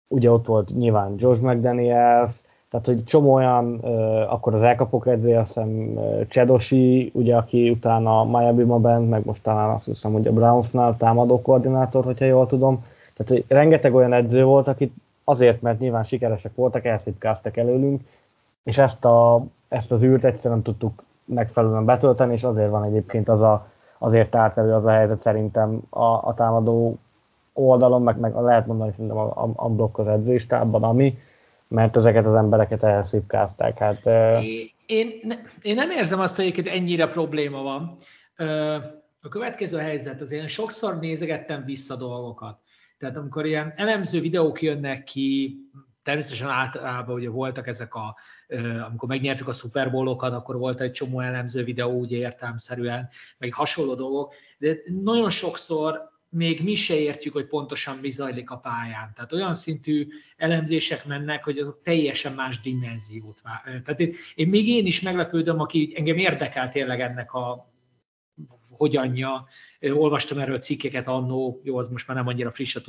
[0.09, 5.37] ugye ott volt nyilván Josh McDaniels, tehát hogy csomó olyan, uh, akkor az elkapok edző,
[5.37, 10.27] azt hiszem uh, Csedosi, ugye, aki utána Miami-ba bent, meg most talán azt hiszem, hogy
[10.27, 12.85] a Brownsnál támadó koordinátor, hogyha jól tudom.
[13.17, 14.93] Tehát, hogy rengeteg olyan edző volt, akit
[15.25, 18.03] azért, mert nyilván sikeresek voltak, elszipkáztak előlünk,
[18.63, 23.29] és ezt, a, ezt az űrt egyszerűen nem tudtuk megfelelően betölteni, és azért van egyébként
[23.29, 26.99] az a, azért állt elő az a helyzet szerintem a, a támadó
[27.53, 31.19] oldalon, meg, meg lehet mondani szerintem a, a, a blokk az edzőistában, ami,
[31.69, 33.79] mert ezeket az embereket elszipkázták.
[33.79, 34.07] Hát,
[34.87, 37.97] én, ne, én nem érzem azt, hogy egyébként ennyire probléma van.
[39.21, 42.59] A következő helyzet, az én sokszor nézegettem vissza dolgokat.
[43.03, 45.59] Tehát amikor ilyen elemző videók jönnek ki,
[46.03, 48.17] természetesen általában ugye voltak ezek a,
[48.87, 53.95] amikor megnyertük a Super Bowl-okat, akkor volt egy csomó elemző videó, ugye értelmszerűen, meg hasonló
[53.95, 59.13] dolgok, de nagyon sokszor még mi se értjük, hogy pontosan mi zajlik a pályán.
[59.15, 63.81] Tehát olyan szintű elemzések mennek, hogy azok teljesen más dimenziót vár.
[63.85, 67.72] Tehát én, én még én is meglepődöm, aki engem érdekel tényleg ennek a
[68.77, 69.47] hogyanja.
[69.81, 72.81] Olvastam erről cikkeket annó, jó, az most már nem annyira friss a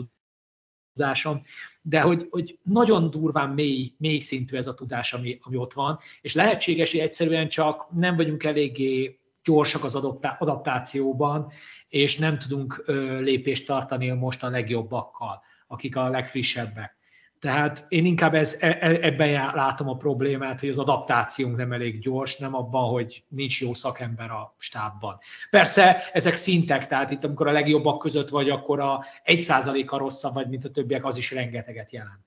[0.94, 1.42] tudásom,
[1.82, 6.00] de hogy, hogy nagyon durván mély, mély szintű ez a tudás, ami, ami ott van,
[6.22, 9.96] és lehetséges, hogy egyszerűen csak nem vagyunk eléggé gyorsak az
[10.40, 11.52] adaptációban,
[11.88, 12.84] és nem tudunk
[13.20, 16.98] lépést tartani most a legjobbakkal, akik a legfrissebbek.
[17.44, 22.00] Tehát én inkább ez, e, e, ebben látom a problémát, hogy az adaptációnk nem elég
[22.00, 25.18] gyors, nem abban, hogy nincs jó szakember a stábban.
[25.50, 30.50] Persze ezek szintek, tehát itt amikor a legjobbak között vagy, akkor a 1%-a rosszabb vagy,
[30.50, 32.26] mint a többiek, az is rengeteget jelent.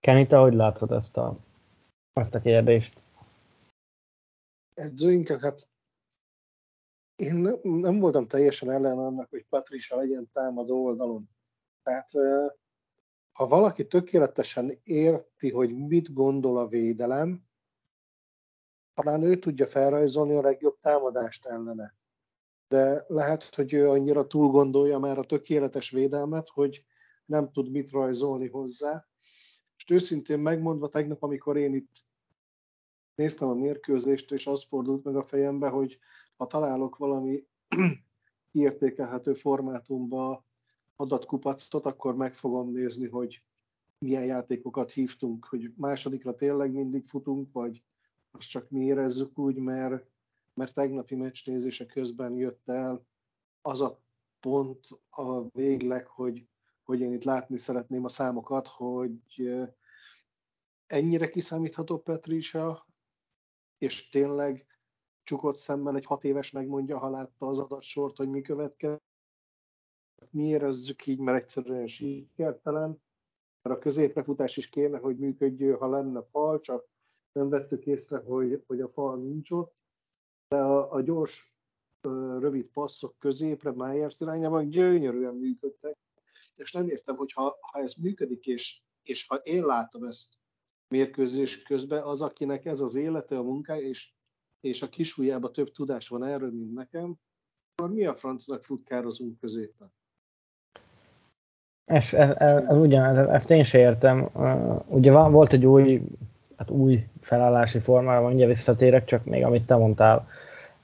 [0.00, 1.36] Kenny, te hogy látod ezt a,
[2.12, 3.02] ezt a kérdést?
[4.74, 5.68] Edzőinket, hát
[7.16, 11.28] én nem, nem voltam teljesen ellen annak, hogy Patricia legyen támadó oldalon.
[11.82, 12.10] Tehát
[13.32, 17.44] ha valaki tökéletesen érti, hogy mit gondol a védelem,
[18.94, 21.94] talán ő tudja felrajzolni a legjobb támadást ellene.
[22.68, 26.84] De lehet, hogy ő annyira túl gondolja már a tökéletes védelmet, hogy
[27.24, 29.06] nem tud mit rajzolni hozzá.
[29.76, 32.04] És őszintén megmondva, tegnap, amikor én itt
[33.14, 35.98] néztem a mérkőzést, és az fordult meg a fejembe, hogy
[36.36, 37.46] ha találok valami
[38.52, 40.44] kiértékelhető formátumba
[41.02, 43.42] adatkupacot, akkor meg fogom nézni, hogy
[43.98, 47.82] milyen játékokat hívtunk, hogy másodikra tényleg mindig futunk, vagy
[48.30, 50.06] azt csak mi érezzük úgy, mert,
[50.54, 53.06] mert tegnapi meccsnézése közben jött el
[53.60, 54.00] az a
[54.40, 56.48] pont a végleg, hogy,
[56.82, 59.52] hogy én itt látni szeretném a számokat, hogy
[60.86, 62.86] ennyire kiszámítható Petrisa,
[63.78, 64.66] és tényleg
[65.22, 69.10] csukott szemmel egy hat éves megmondja, ha látta az adatsort, hogy mi következik.
[70.30, 73.02] Mi érezzük így, mert egyszerűen sikertelen,
[73.62, 76.88] mert a középrefutás is kéne, hogy működjön, ha lenne fal, csak
[77.32, 79.76] nem vettük észre, hogy, hogy a fal nincs ott.
[80.48, 81.52] De a, a gyors,
[82.38, 85.96] rövid passzok középre, Myers irányában gyönyörűen működtek,
[86.54, 90.34] és nem értem, hogy ha, ha ez működik, és, és ha én látom ezt
[90.88, 94.12] mérkőzés közben, az, akinek ez az élete, a munkája, és,
[94.60, 97.16] és a kisújjába több tudás van erről, mint nekem,
[97.74, 99.92] akkor mi a francnak futkározunk középen?
[101.92, 104.28] Ez, ez, ez, ez ugyan, ez, ezt én sem értem.
[104.86, 106.02] Ugye van, volt egy új,
[106.56, 110.28] hát új felállási formára, mindjárt visszatérek, csak még amit te mondtál.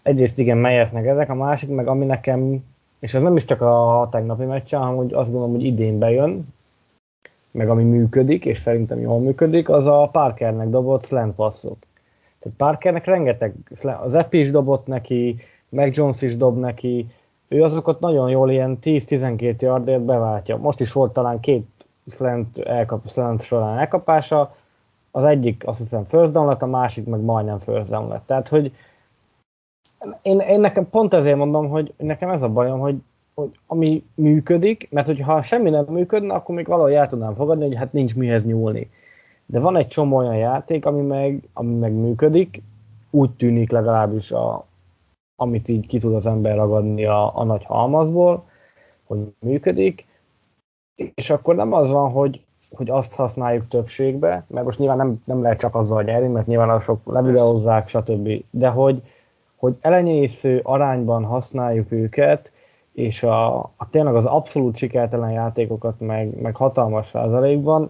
[0.02, 2.64] Egyrészt igen, melyeznek ezek, a másik meg ami nekem,
[2.98, 6.54] és ez nem is csak a tegnapi meccse, hanem hogy azt gondolom, hogy idén bejön,
[7.50, 11.76] meg ami működik, és szerintem jól működik, az a Parkernek dobott slant passzok.
[12.38, 13.54] Tehát Parkernek rengeteg,
[14.02, 15.36] az Epi is dobott neki,
[15.68, 17.06] meg Jones is dob neki,
[17.48, 20.56] ő azokat nagyon jól ilyen 10-12 yardért beváltja.
[20.56, 21.66] Most is volt talán két
[22.06, 24.54] slant, elkap, slant során elkapása,
[25.10, 28.26] az egyik azt hiszem first down lett, a másik meg majdnem first down lett.
[28.26, 28.72] Tehát, hogy
[30.22, 32.96] én, én nekem pont ezért mondom, hogy nekem ez a bajom, hogy,
[33.34, 37.76] hogy ami működik, mert hogyha semmi nem működne, akkor még valahogy el tudnám fogadni, hogy
[37.76, 38.90] hát nincs mihez nyúlni.
[39.46, 42.62] De van egy csomó olyan játék, ami meg, ami meg működik,
[43.10, 44.66] úgy tűnik legalábbis a,
[45.40, 48.44] amit így ki tud az ember ragadni a, a nagy halmazból,
[49.04, 50.06] hogy működik,
[50.94, 55.42] és akkor nem az van, hogy, hogy azt használjuk többségbe, mert most nyilván nem, nem
[55.42, 58.44] lehet csak azzal nyerni, mert nyilván azok levideózzák, stb.
[58.50, 59.02] De hogy,
[59.56, 62.52] hogy elenyésző arányban használjuk őket,
[62.92, 67.88] és a, a tényleg az abszolút sikertelen játékokat meg, meg hatalmas százalékban,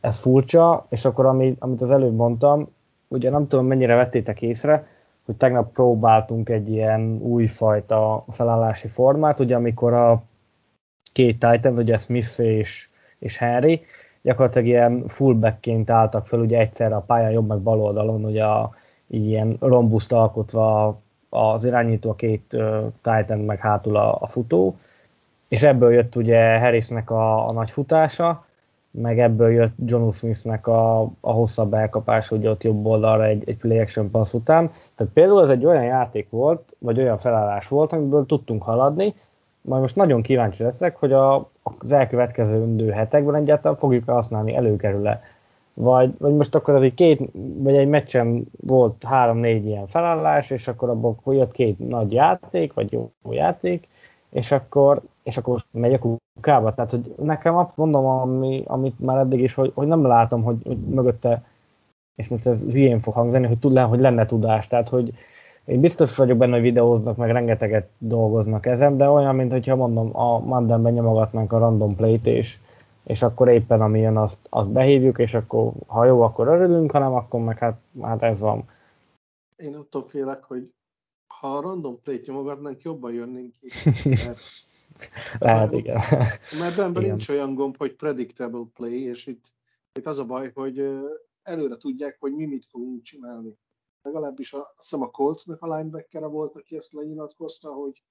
[0.00, 2.68] ez furcsa, és akkor amit, amit az előbb mondtam,
[3.08, 4.86] ugye nem tudom mennyire vettétek észre,
[5.26, 10.22] hogy tegnap próbáltunk egy ilyen újfajta felállási formát, ugye amikor a
[11.12, 13.80] két Titan, ugye Smith és, és Henry,
[14.22, 18.74] gyakorlatilag ilyen fullbackként álltak fel ugye egyszerre a pályán jobb meg bal oldalon, ugye a,
[19.06, 24.76] ilyen rombuszt alkotva az irányító a két uh, Titan meg hátul a, a futó,
[25.48, 28.44] és ebből jött ugye Harrisnek a, a nagy futása,
[28.90, 33.56] meg ebből jött John Smithnek a, a hosszabb elkapás, hogy ott jobb oldalra egy, egy
[33.56, 34.70] play action pass után.
[35.02, 39.14] Tehát például ez egy olyan játék volt, vagy olyan felállás volt, amiből tudtunk haladni,
[39.60, 45.22] majd most nagyon kíváncsi leszek, hogy a, az elkövetkező hetekben egyáltalán fogjuk használni, előkerül-e.
[45.74, 50.68] Vagy, vagy most akkor az egy két, vagy egy meccsen volt három-négy ilyen felállás, és
[50.68, 53.88] akkor abból jött két nagy játék, vagy jó játék,
[54.30, 56.74] és akkor, és akkor most megy a kukába.
[56.74, 60.56] Tehát, hogy nekem azt mondom, ami, amit már eddig is, hogy, hogy nem látom, hogy,
[60.64, 61.42] hogy mögötte,
[62.16, 64.66] és most ez hülyén fog hangzani, hogy, tud, hogy lenne tudás.
[64.66, 65.12] Tehát, hogy
[65.64, 70.16] én biztos vagyok benne, hogy videóznak, meg rengeteget dolgoznak ezen, de olyan, mint hogyha mondom,
[70.16, 72.58] a Mandenben nyomogatnánk a random play-t, és,
[73.04, 77.14] és akkor éppen ami jön, azt, azt behívjuk, és akkor ha jó, akkor örülünk, hanem
[77.14, 78.64] akkor meg hát, hát ez van.
[79.56, 80.72] Én attól félek, hogy
[81.26, 83.68] ha a random play-t nyomogatnánk, jobban jönnénk ki.
[84.08, 84.40] Mert,
[85.38, 86.00] Lehet, igen.
[86.58, 89.44] Mert ebben nincs olyan gomb, hogy predictable play, és itt,
[89.92, 90.84] itt az a baj, hogy
[91.42, 93.58] előre tudják, hogy mi mit fogunk csinálni.
[94.02, 98.02] Legalábbis a, hiszem a Coltsnak a linebacker volt, aki ezt lenyilatkozta, hogy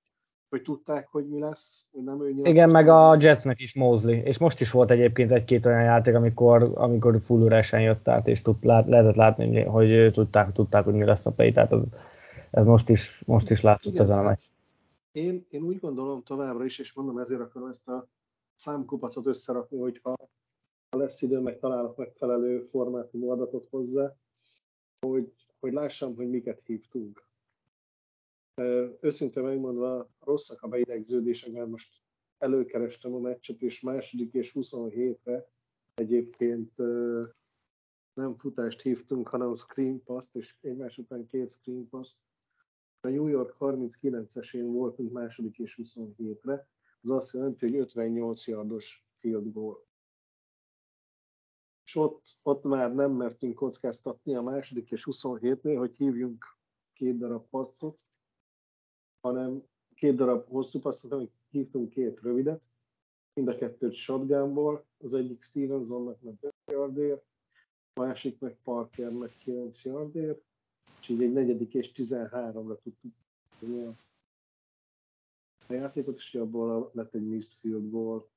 [0.52, 4.38] hogy tudták, hogy mi lesz, hogy nem ő Igen, meg a Jetsnek is Mosley, és
[4.38, 8.64] most is volt egyébként egy-két olyan játék, amikor, amikor full üresen jött át, és tud,
[8.64, 11.88] lát, lehetett látni, hogy tudták, tudták, hogy mi lesz a play, tehát az,
[12.52, 14.44] ez most is, most is látszott ezen a meccs.
[15.12, 18.08] Én, én úgy gondolom továbbra is, és mondom, ezért akarom ezt a
[18.56, 20.30] számkupacot összerakni, hogyha ha
[20.98, 24.16] lesz idő, meg találok megfelelő formátumú adatot hozzá,
[25.00, 27.28] hogy, hogy lássam, hogy miket hívtunk.
[29.00, 32.02] Őszintén megmondva, rosszak a beidegződések, mert most
[32.38, 35.50] előkerestem a meccset, és második és 27-re
[35.94, 36.78] egyébként
[38.14, 42.16] nem futást hívtunk, hanem screen pass és egymás után két screen pass
[43.04, 46.68] a New York 39-esén voltunk második és 27-re,
[47.02, 49.86] az azt jelenti, hogy 58 yardos field goal.
[51.92, 56.46] És ott, ott már nem mertünk kockáztatni a második és 27-nél, hogy hívjunk
[56.94, 58.00] két darab passzot,
[59.22, 59.64] hanem
[59.96, 62.62] két darab hosszú passzot, amit hívtunk két rövidet,
[63.34, 67.26] mind a kettőt shotgunból, az egyik Stevensonnak meg 5 yardért,
[67.94, 70.44] a másik meg Parkernek 9 yardért,
[71.00, 73.14] és így egy negyedik és 13-ra tudtuk
[75.68, 78.30] a játékot, és abból lett egy missed field goal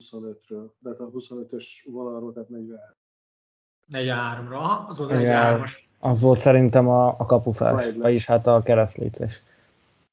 [0.00, 2.96] 25-ről, de hát a 25-ös vonalról, tehát 43.
[3.92, 5.70] 43-ra, az volt 43-as.
[5.98, 9.42] Az volt szerintem a, a kapufás, vagyis hát a keresztléces.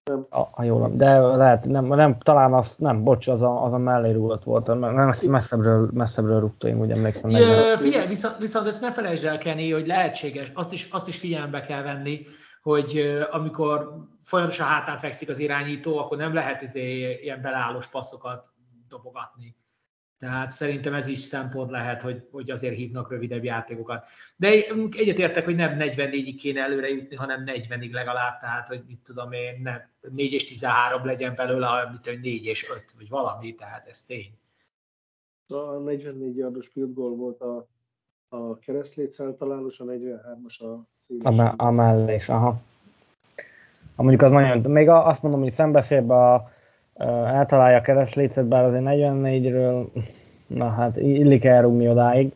[0.04, 0.26] Nem.
[0.30, 3.78] A, a jól, de lehet, nem, nem, talán az, nem, bocs, az a, az a
[3.78, 7.30] mellé rúgott volt, nem, messzebbről, messzebbről rúgta, én úgy emlékszem.
[7.30, 11.20] Ja, figyelj, viszont, viszont ezt ne felejtsd el, Kenny, hogy lehetséges, azt is, azt is
[11.20, 12.26] figyelembe kell venni,
[12.62, 18.50] hogy amikor folyamatosan hátán fekszik az irányító, akkor nem lehet izé ilyen belállós passzokat
[18.90, 19.56] dobogatni.
[20.20, 24.06] Tehát szerintem ez is szempont lehet, hogy, hogy azért hívnak rövidebb játékokat.
[24.36, 24.48] De
[24.92, 29.60] egyetértek, hogy nem 44-ig kéne előre jutni, hanem 40-ig legalább, tehát hogy mit tudom én,
[29.64, 34.38] nem 4 és 13 legyen belőle, hanem 4 és 5, vagy valami, tehát ez tény.
[35.48, 37.68] A 44 yardos field goal volt a,
[38.30, 41.38] a keresztléc eltalálós, a 43-as a széles.
[41.38, 42.62] A, a mellés, aha.
[43.96, 46.52] A mondjuk az nagyon, még azt mondom, hogy szembeszélve a,
[46.98, 49.88] eltalálja a keresztlécet, bár azért 44-ről,
[50.48, 52.34] na hát illik elrúgni odáig,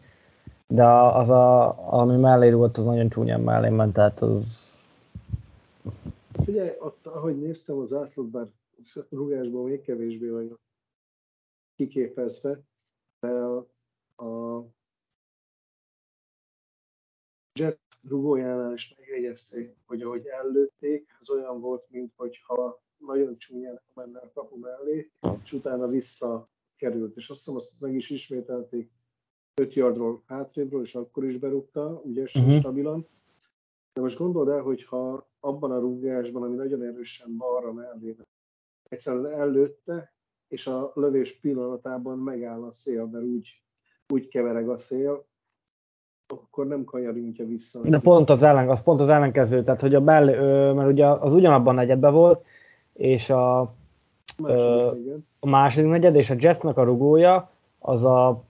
[0.67, 4.69] de az, a, ami mellé rúgott, az nagyon csúnyán mellé ment, tehát az...
[6.43, 8.47] Figyelj, ott, ahogy néztem az ászlót, bár
[9.09, 10.59] rugásban még kevésbé vagyok
[11.75, 12.59] kiképezve,
[13.19, 13.67] de a,
[14.25, 14.63] a
[17.59, 24.31] Jet rugójánál is megjegyezték, hogy ahogy ellőtték, az olyan volt, mintha nagyon csúnyán menne a
[24.33, 25.11] kapu mellé,
[25.43, 27.15] és utána visszakerült.
[27.15, 28.91] És azt hiszem, azt meg is ismételték
[29.61, 32.59] 5 yardról hátrébről, és akkor is berúgta, ügyesen, uh-huh.
[32.59, 33.07] stabilan.
[33.93, 38.15] De most gondold el, hogyha abban a rúgásban, ami nagyon erősen balra mellé,
[38.89, 40.13] egyszerűen előtte,
[40.47, 43.63] és a lövés pillanatában megáll a szél, mert úgy,
[44.13, 45.25] úgy kevereg a szél,
[46.27, 47.81] akkor nem kanyarintja vissza.
[47.81, 50.25] De pont az, ellen, az pont az ellenkező, tehát hogy a bell,
[50.73, 52.45] mert ugye az ugyanabban negyedben volt,
[53.01, 53.67] és a, a
[54.37, 58.43] második, a második negyed, és a Jetsnek a rugója, az a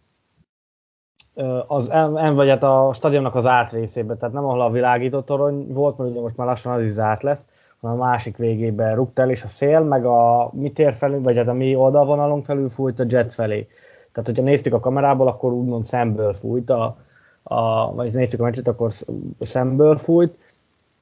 [1.67, 5.97] az en, vagy hát a stadionnak az átrészében, tehát nem ahol a világító torony volt,
[5.97, 7.47] mert ugye most már lassan az is zárt lesz,
[7.81, 11.37] hanem a másik végében rúgt el, és a szél, meg a mi tér felül, vagy
[11.37, 13.67] hát a mi oldalvonalon felül fújt a Jets felé.
[14.11, 16.97] Tehát, hogyha néztük a kamerából, akkor úgymond szemből fújt, a,
[17.43, 18.91] a, vagy néztük a meccset, akkor
[19.39, 20.37] szemből fújt,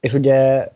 [0.00, 0.68] és ugye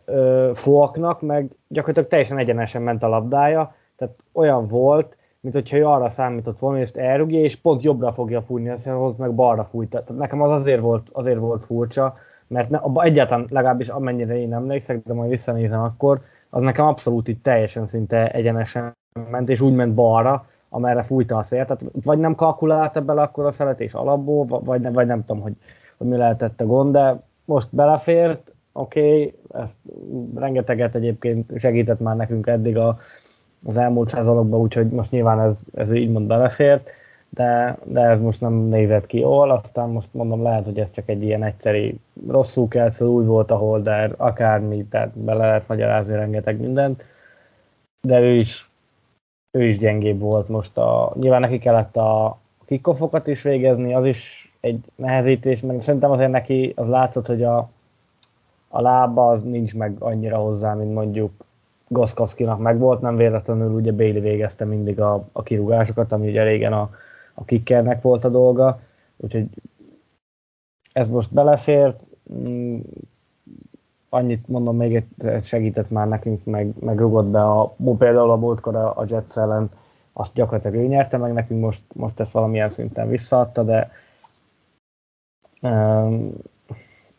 [0.53, 6.09] Foaknak meg gyakorlatilag teljesen egyenesen ment a labdája, tehát olyan volt, mint hogyha ő arra
[6.09, 10.03] számított volna, ezt elrugja, és pont jobbra fogja fújni, ezt meg balra fújta.
[10.03, 14.53] Tehát nekem az azért volt, azért volt furcsa, mert ne, abba egyáltalán legalábbis amennyire én
[14.53, 18.97] emlékszek, de majd visszanézem akkor, az nekem abszolút itt teljesen szinte egyenesen
[19.29, 21.65] ment, és úgy ment balra, amerre fújta a szél.
[21.65, 25.53] Tehát vagy nem kalkulálta bele akkor a szeletés alapból, vagy, nem, vagy nem tudom, hogy,
[25.97, 29.77] hogy mi lehetett a gond, de most belefért, oké, okay, ezt
[30.35, 32.99] rengeteget egyébként segített már nekünk eddig a,
[33.65, 36.89] az elmúlt százalokban, úgyhogy most nyilván ez, ez így mond belefért,
[37.29, 41.09] de, de ez most nem nézett ki jól, aztán most mondom, lehet, hogy ez csak
[41.09, 46.15] egy ilyen egyszeri rosszul kelt föl, úgy volt a holder, akármi, tehát bele lehet magyarázni
[46.15, 47.05] rengeteg mindent,
[48.07, 48.69] de ő is,
[49.57, 50.77] ő is gyengébb volt most.
[50.77, 56.31] A, nyilván neki kellett a kikoffokat is végezni, az is egy nehezítés, mert szerintem azért
[56.31, 57.69] neki az látszott, hogy a,
[58.75, 61.31] a lába az nincs meg annyira hozzá, mint mondjuk
[61.87, 62.59] Goszkowskinak.
[62.59, 66.89] Meg volt, nem véletlenül ugye Bailey végezte mindig a, a kirúgásokat, ami ugye régen a,
[67.33, 68.79] a kickernek volt a dolga,
[69.17, 69.47] úgyhogy
[70.93, 72.79] ez most belefért, mm,
[74.09, 75.05] annyit mondom még,
[75.41, 79.69] segített már nekünk, meg, meg rugott be a, például a múltkor a, a Jets ellen,
[80.13, 83.91] azt gyakorlatilag ő nyerte meg nekünk, most, most ezt valamilyen szinten visszaadta, de
[85.61, 86.33] um,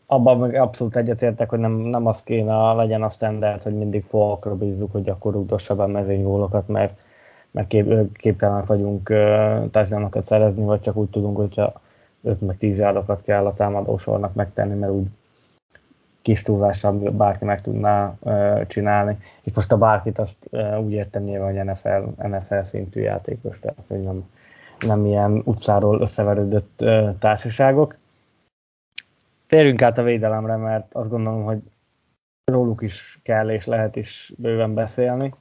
[0.07, 4.55] abban meg abszolút egyetértek, hogy nem, nem az kéne legyen a standard, hogy mindig fogakra
[4.55, 6.99] bízzuk, hogy akkor rúgdossa be mezőnygólokat, mert,
[7.51, 11.81] mert kép, képtelenek vagyunk uh, szerezni, vagy csak úgy tudunk, hogyha
[12.23, 15.07] 5 meg 10 járokat kell a támadósornak megtenni, mert úgy
[16.21, 19.17] kis túlzással bárki meg tudná uh, csinálni.
[19.41, 23.77] És most a bárkit azt uh, úgy értem nyilván, hogy NFL, NFL szintű játékos, tehát
[23.87, 24.29] hogy nem,
[24.79, 27.95] nem ilyen utcáról összeverődött uh, társaságok.
[29.47, 31.61] Térjünk át a védelemre, mert azt gondolom, hogy
[32.51, 35.33] róluk is kell és lehet is bőven beszélni.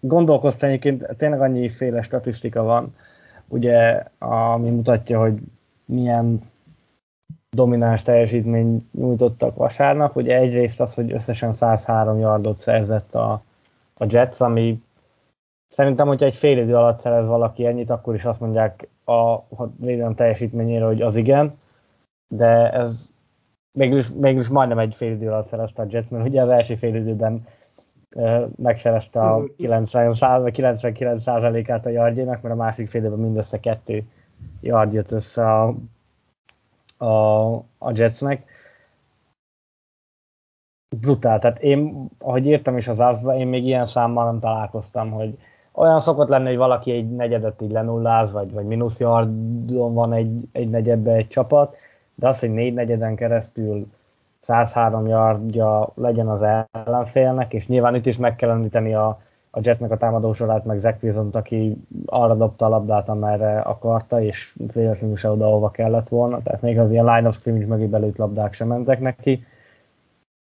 [0.00, 2.96] Gondolkoztam egyébként, tényleg annyi féle statisztika van,
[3.48, 5.40] ugye, ami mutatja, hogy
[5.84, 6.40] milyen
[7.50, 10.16] domináns teljesítmény nyújtottak vasárnap.
[10.16, 13.42] Ugye egyrészt az, hogy összesen 103 yardot szerzett a,
[13.94, 14.82] a Jets, ami
[15.68, 19.70] szerintem, hogyha egy fél idő alatt szerez valaki ennyit, akkor is azt mondják a, a
[19.76, 21.58] védelem teljesítményére, hogy az igen
[22.28, 23.08] de ez
[23.72, 26.94] mégis, mégis majdnem egy fél idő alatt szerezte a Jets, mert ugye az első fél
[26.94, 27.46] időben
[28.14, 34.04] uh, megszerezte a 99%-át a yardjének, mert a másik fél időben mindössze kettő
[34.60, 35.74] yard jött össze a,
[37.04, 38.56] a, a Jetsnek.
[41.00, 45.38] Brutál, tehát én, ahogy írtam is az azba, én még ilyen számmal nem találkoztam, hogy
[45.72, 50.48] olyan szokott lenni, hogy valaki egy negyedet így lenulláz, vagy, vagy mínusz yardon van egy,
[50.52, 51.76] egy negyedbe egy csapat,
[52.18, 53.86] de az, hogy négy negyeden keresztül
[54.40, 59.90] 103 yardja legyen az ellenfélnek, és nyilván itt is meg kell említeni a, a Jetsnek
[59.90, 65.16] a támadó sorát, meg Zach wilson aki arra dobta a labdát, amerre akarta, és véletlenül
[65.16, 68.52] se oda, ahova kellett volna, tehát még az ilyen line of scrimmage mögé belőtt labdák
[68.52, 69.44] sem mentek neki,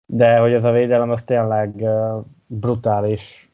[0.05, 1.83] de hogy ez a védelem az tényleg
[2.47, 3.51] brutális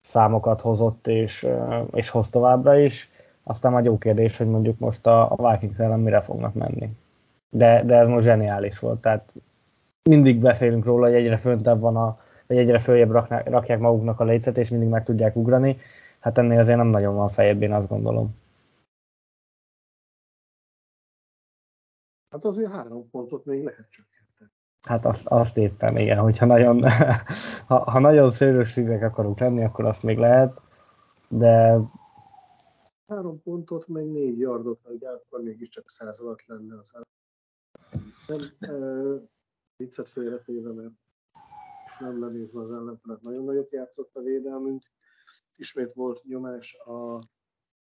[0.00, 1.46] számokat hozott, és,
[1.92, 3.10] és hoz továbbra is.
[3.42, 6.96] Aztán majd jó kérdés, hogy mondjuk most a, a Vikings ellen mire fognak menni.
[7.54, 9.32] De, de ez most zseniális volt, tehát
[10.08, 14.24] mindig beszélünk róla, hogy egyre föntebb van a, vagy egyre följebb raknák, rakják maguknak a
[14.24, 15.76] lécet, és mindig meg tudják ugrani.
[16.20, 18.36] Hát ennél azért nem nagyon van fejebb, én azt gondolom.
[22.30, 24.50] Hát azért három pontot még lehet csökkenteni.
[24.82, 26.82] Hát azt, azt éppen, igen, hogyha nagyon,
[27.68, 30.60] ha, ha nagyon szőrös szívek akarunk lenni, akkor azt még lehet,
[31.28, 31.78] de...
[33.06, 36.90] Három pontot, meg négy yardot, hogy akkor mégiscsak száz alatt lenne az
[38.26, 38.72] Nem, e,
[39.76, 40.92] viccet félretéve, mert
[41.98, 43.22] nem lenézve az ellenfelet.
[43.22, 44.82] Nagyon nagyot játszott a védelmünk,
[45.56, 47.14] ismét volt nyomás a,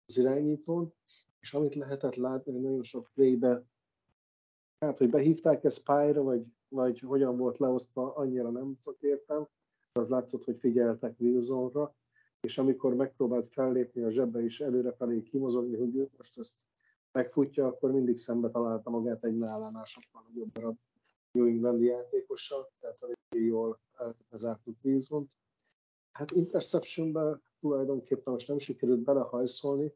[0.05, 0.93] az irányítón,
[1.39, 3.65] és amit lehetett látni, hogy nagyon sok playbe,
[4.79, 9.47] hát hogy behívták ezt pályra, vagy, vagy hogyan volt leosztva, annyira nem szakértem,
[9.91, 11.95] az látszott, hogy figyeltek Wilsonra,
[12.39, 16.66] és amikor megpróbált fellépni a zsebbe is előrefelé kimozogni, hogy ő most ezt
[17.17, 20.75] megfutja, akkor mindig szembe találta magát egy nálánál sokkal nagyobb darab
[21.31, 23.79] New Englandi játékossal, tehát elég jól
[24.29, 25.29] bezártuk Wilson.
[26.11, 29.93] Hát interceptionben tulajdonképpen most nem sikerült belehajszolni,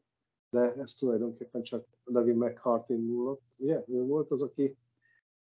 [0.50, 3.42] de ez tulajdonképpen csak David McCarthy múlott.
[3.56, 3.84] Ugye?
[3.88, 4.76] Ő volt az, aki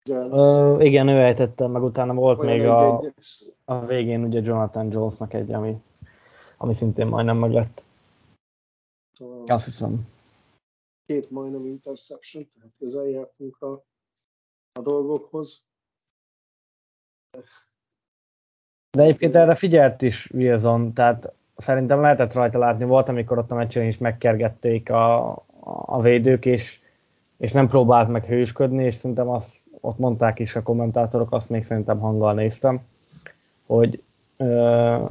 [0.06, 3.04] Ugye, Ö, igen, ő ejtette, meg utána volt még a,
[3.66, 5.82] a végén ugye Jonathan Jonesnak egy, ami,
[6.58, 7.84] ami szintén majdnem meglett.
[9.14, 10.08] Szóval Azt hiszem.
[11.06, 13.86] Két majdnem interception, tehát közel jártunk a,
[14.72, 15.66] a dolgokhoz.
[18.98, 23.56] De egyébként erre figyelt is Wilson, tehát szerintem lehetett rajta látni, volt, amikor ott a
[23.56, 25.30] meccsen is megkergették a,
[25.86, 26.82] a védők, és,
[27.38, 31.66] és nem próbált meg hősködni, és szerintem azt ott mondták is a kommentátorok, azt még
[31.66, 32.82] szerintem hanggal néztem,
[33.66, 34.04] hogy,
[34.38, 35.04] ö,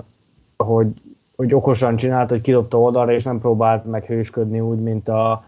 [0.57, 1.03] hogy,
[1.37, 5.45] hogy okosan csinált, hogy kidobta oldalra, és nem próbált meg hősködni úgy, mint, a,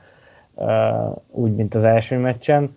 [1.30, 2.76] úgy, mint az első meccsen.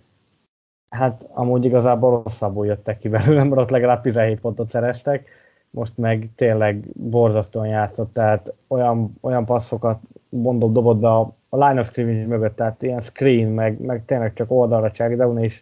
[0.90, 5.30] Hát amúgy igazából rosszabbul jöttek ki belőle, mert ott legalább 17 pontot szereztek,
[5.70, 10.00] most meg tényleg borzasztóan játszott, tehát olyan, olyan passzokat
[10.30, 14.34] mondom, dobott be a, a line of scrimmage mögött, tehát ilyen screen, meg, meg tényleg
[14.34, 15.62] csak oldalra cságdown, és,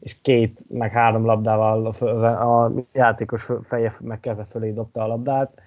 [0.00, 5.60] és két, meg három labdával a, a játékos feje meg keze fölé dobta a labdát.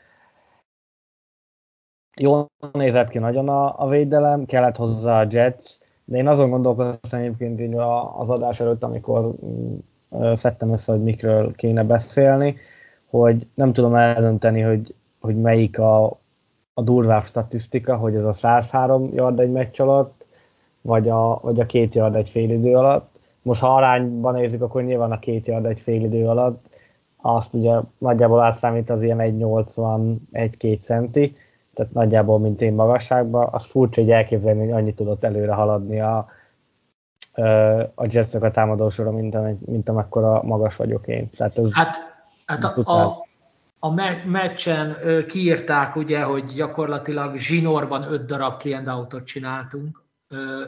[2.22, 7.20] Jól nézett ki nagyon a, a védelem, kellett hozzá a Jets, de én azon gondolkoztam
[7.20, 7.76] egyébként így
[8.18, 9.76] az adás előtt, amikor mm,
[10.34, 12.56] szedtem össze, hogy mikről kéne beszélni,
[13.10, 16.06] hogy nem tudom eldönteni, hogy, hogy melyik a,
[16.74, 20.26] a durvább statisztika, hogy ez a 103 yard egy meccs alatt,
[20.82, 23.10] vagy a, vagy a két yard egy fél idő alatt.
[23.42, 26.68] Most ha arányban nézzük, akkor nyilván a két yard egy fél idő alatt,
[27.22, 31.36] azt ugye nagyjából átszámít az ilyen 1,80-1-2 centi,
[31.80, 36.18] tehát nagyjából mint én magasságban, az furcsa, hogy elképzelni, hogy annyit tudott előre haladni a,
[37.96, 41.30] a Jetsnek a támadósora, mint, mint amekkora magas vagyok én.
[41.30, 41.96] Tehát ez hát,
[42.46, 43.26] hát a, a,
[43.80, 50.04] a me- meccsen kiírták ugye, hogy gyakorlatilag zsinórban öt darab clean outot csináltunk,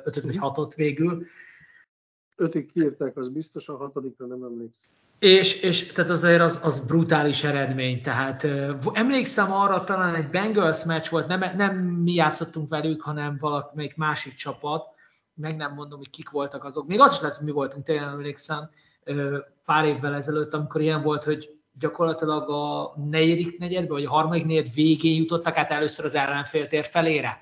[0.03, 1.25] ötöt vagy hatot végül.
[2.35, 4.91] Ötig kiírták, az biztos, a hatodikra nem emlékszem.
[5.21, 8.01] És, és tehát azért az, az brutális eredmény.
[8.01, 8.47] Tehát
[8.93, 14.35] emlékszem arra, talán egy Bengals meccs volt, nem, nem mi játszottunk velük, hanem valamelyik másik
[14.35, 14.87] csapat,
[15.33, 16.87] meg nem mondom, hogy kik voltak azok.
[16.87, 18.69] Még az is lehet, hogy mi voltunk, tényleg emlékszem,
[19.65, 21.49] pár évvel ezelőtt, amikor ilyen volt, hogy
[21.79, 27.41] gyakorlatilag a negyedik negyedben, vagy a harmadik negyed végén jutottak át először az ellenféltér felére.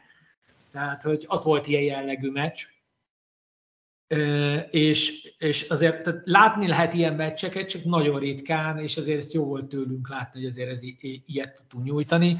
[0.71, 2.59] Tehát, hogy az volt ilyen jellegű meccs
[4.70, 9.45] és, és azért tehát látni lehet ilyen meccseket, csak nagyon ritkán, és azért ezt jó
[9.45, 10.80] volt tőlünk látni, hogy azért ez
[11.26, 12.38] ilyet tudtunk nyújtani.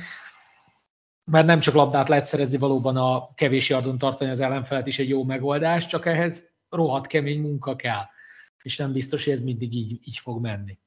[1.32, 5.10] Mert nem csak labdát lehet szerezni, valóban a kevés yardon tartani az ellenfelet is egy
[5.10, 8.04] jó megoldás, csak ehhez rohadt kemény munka kell.
[8.62, 10.78] És nem biztos, hogy ez mindig így, így fog menni.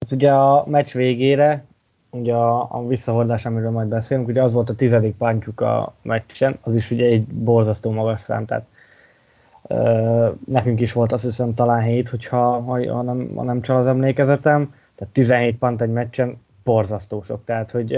[0.00, 1.64] Hát ugye a meccs végére,
[2.10, 6.58] ugye a, a visszahordás, amiről majd beszélünk, ugye az volt a tizedik pántjuk a meccsen,
[6.60, 8.66] az is ugye egy borzasztó magas szám, tehát
[10.46, 14.74] Nekünk is volt azt hiszem talán 7, hogyha, ha, nem, ha nem csal az emlékezetem,
[14.94, 17.94] tehát 17 pont egy meccsen, borzasztó sok, tehát hogy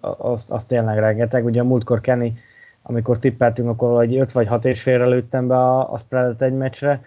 [0.00, 1.44] az, az tényleg rengeteg.
[1.44, 2.28] Ugye a múltkor Kenny,
[2.82, 6.52] amikor tippeltünk, akkor vagy 5 vagy 6 és félre lőttem be a, a spreadet egy
[6.52, 7.02] meccsre,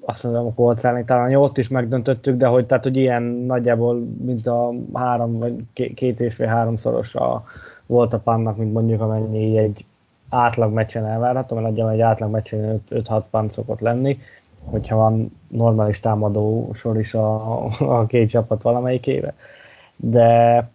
[0.00, 4.46] azt mondom, a szállni, talán ott is megdöntöttük, de hogy, tehát, hogy ilyen nagyjából, mint
[4.46, 5.54] a három, vagy
[5.94, 7.44] két és fél háromszoros a,
[7.86, 9.84] volt a pannak, mint mondjuk amennyi egy
[10.28, 14.18] átlag meccsen elvárható, mert nagyjából egy átlag meccsen 5-6 pant szokott lenni,
[14.64, 19.34] hogyha van normális támadó sor is a, a két csapat valamelyikébe.
[19.96, 20.68] De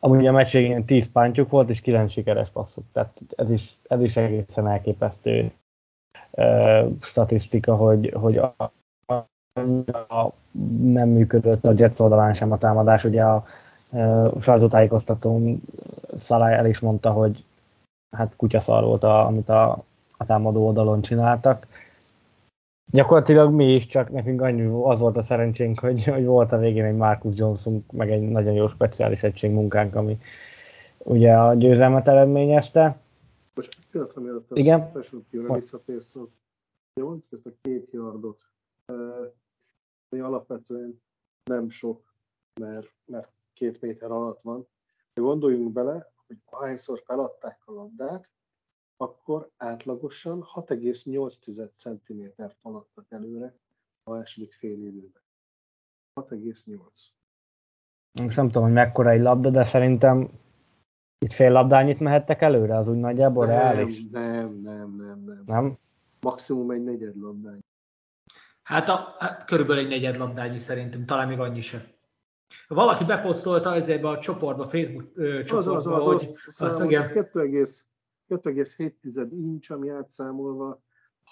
[0.00, 2.84] amúgy a meccs végén 10 pántjuk volt, és 9 sikeres passzok.
[2.92, 5.52] Tehát ez is, ez is egészen elképesztő
[7.02, 8.54] statisztika, hogy, hogy a,
[10.80, 13.04] nem működött a Jets oldalán sem a támadás.
[13.04, 13.46] Ugye a,
[14.34, 15.62] a sajtótájékoztatón
[16.18, 17.44] Szalá el is mondta, hogy
[18.10, 19.84] hát kutyaszar volt, a, amit a,
[20.16, 21.66] a támadó oldalon csináltak.
[22.92, 26.84] Gyakorlatilag mi is, csak nekünk annyi az volt a szerencsénk, hogy, hogy volt a végén
[26.84, 30.18] egy Marcus Johnson, meg egy nagyon jó speciális egység munkánk, ami
[30.98, 33.00] ugye a győzelmet eredményezte.
[33.54, 34.80] Most pillanatra mielőtt Igen?
[34.80, 36.28] a special visszatérsz, az
[36.94, 38.40] jó, ezt a két yardot,
[40.08, 41.02] ami alapvetően
[41.44, 42.14] nem sok,
[42.60, 44.66] mert, mert két méter alatt van.
[45.14, 48.28] De gondoljunk bele, hogy ahányszor feladták a labdát,
[48.96, 53.54] akkor átlagosan 6,8 cm haladtak előre
[54.02, 55.22] a második fél időben.
[56.20, 56.78] 6,8.
[58.12, 60.30] Most nem tudom, hogy mekkora egy labda, de szerintem
[61.18, 64.08] itt fél labdányit mehettek előre, az úgy nagyjából nem, reális?
[64.10, 65.42] Nem, nem, nem, nem.
[65.46, 65.78] Nem?
[66.20, 67.60] Maximum egy negyed labdány.
[68.62, 71.82] Hát, a, hát körülbelül egy negyed labdányi szerintem, talán még annyi sem.
[72.74, 75.12] Valaki beposztolta ezért a csoportba, Facebook
[75.44, 77.96] csoportba, az, az, az, hogy az, az, az, az
[78.30, 80.82] 2,7 inch, ami átszámolva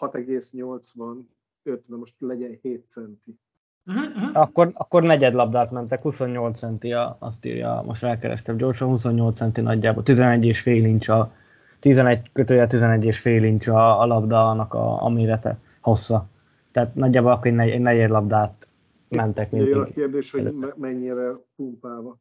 [0.01, 1.25] 6,85,
[1.65, 3.39] de most legyen 7 centi.
[3.87, 4.43] Uh-huh, uh-huh.
[4.43, 9.61] Akkor, akkor negyed labdát mentek, 28 centi, a, azt írja, most elkerestem gyorsan, 28 centi
[9.61, 11.33] nagyjából, 11 és fél inch a,
[11.81, 16.27] 11 kötője 11 és fél inch a, a labdának a, a mérete, hossza.
[16.73, 18.68] Tehát nagyjából akkor egy, egy negyed labdát
[19.09, 19.77] mentek mindig.
[19.77, 22.19] A kérdés, hogy mennyire pumpálva.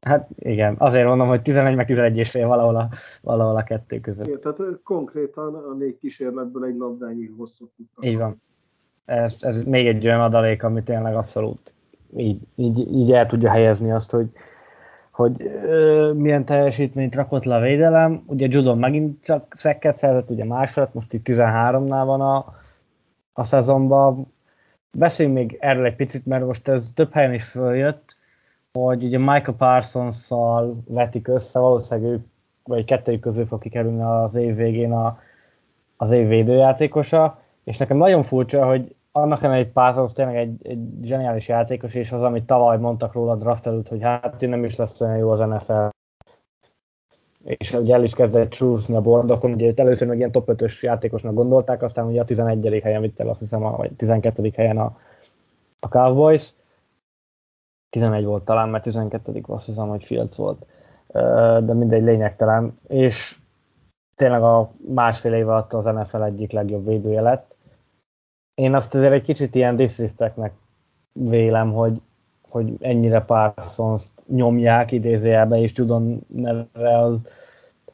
[0.00, 2.88] Hát igen, azért mondom, hogy 11 meg 11 és fél valahol a,
[3.22, 4.26] valahol a kettő között.
[4.26, 8.04] Igen, tehát konkrétan a négy kísérletből egy labdányi hosszú tudtak.
[8.04, 8.42] Így van.
[9.04, 11.72] Ez, ez még egy olyan adalék, ami tényleg abszolút
[12.16, 14.30] így, így, így el tudja helyezni azt, hogy,
[15.10, 18.22] hogy ö, milyen teljesítményt rakott le a védelem.
[18.26, 22.54] Ugye Judon megint csak szekket szerzett, ugye másod, most itt 13-nál van a,
[23.32, 24.32] a szezonban.
[24.92, 28.16] Beszéljünk még erről egy picit, mert most ez több helyen is följött,
[28.72, 32.26] hogy ugye Michael Parsons-szal vetik össze, valószínűleg ők,
[32.64, 35.18] vagy kettőjük közül fog kikerülni az év végén a,
[35.96, 40.88] az év védőjátékosa, és nekem nagyon furcsa, hogy annak ellenére egy Parsons tényleg egy, egy
[41.02, 44.64] zseniális játékos, és az, amit tavaly mondtak róla a draft előtt, hogy hát ő nem
[44.64, 45.86] is lesz olyan jó az NFL.
[47.48, 51.34] És ugye el is kezdett csúszni a bordokon, ugye először meg ilyen top 5-ös játékosnak
[51.34, 52.80] gondolták, aztán ugye a 11.
[52.82, 54.50] helyen vitt el, azt hiszem, a, vagy 12.
[54.54, 54.98] helyen a,
[55.80, 56.54] a Cowboys
[57.90, 60.66] 11 volt talán, mert 12 azt hiszem, hogy Fields volt,
[61.64, 63.38] de mindegy lényegtelen, és
[64.16, 67.56] tényleg a másfél év alatt az NFL egyik legjobb védője lett.
[68.54, 70.52] Én azt azért egy kicsit ilyen disrespectnek
[71.12, 72.00] vélem, hogy,
[72.48, 77.26] hogy ennyire Parsons nyomják idézőjelbe, és tudom neve az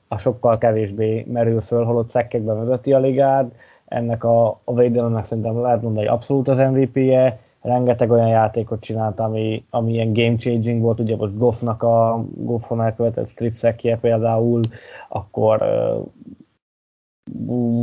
[0.08, 5.60] a sokkal kevésbé merül föl, holott szekkekbe vezeti a ligát, ennek a, a védelemnek szerintem
[5.60, 11.00] lehet mondani abszolút az MVP-je, rengeteg olyan játékot csinált, ami, ami ilyen game changing volt,
[11.00, 13.56] ugye most Goffnak a Goffon elkövetett strip
[14.00, 14.60] például,
[15.08, 15.62] akkor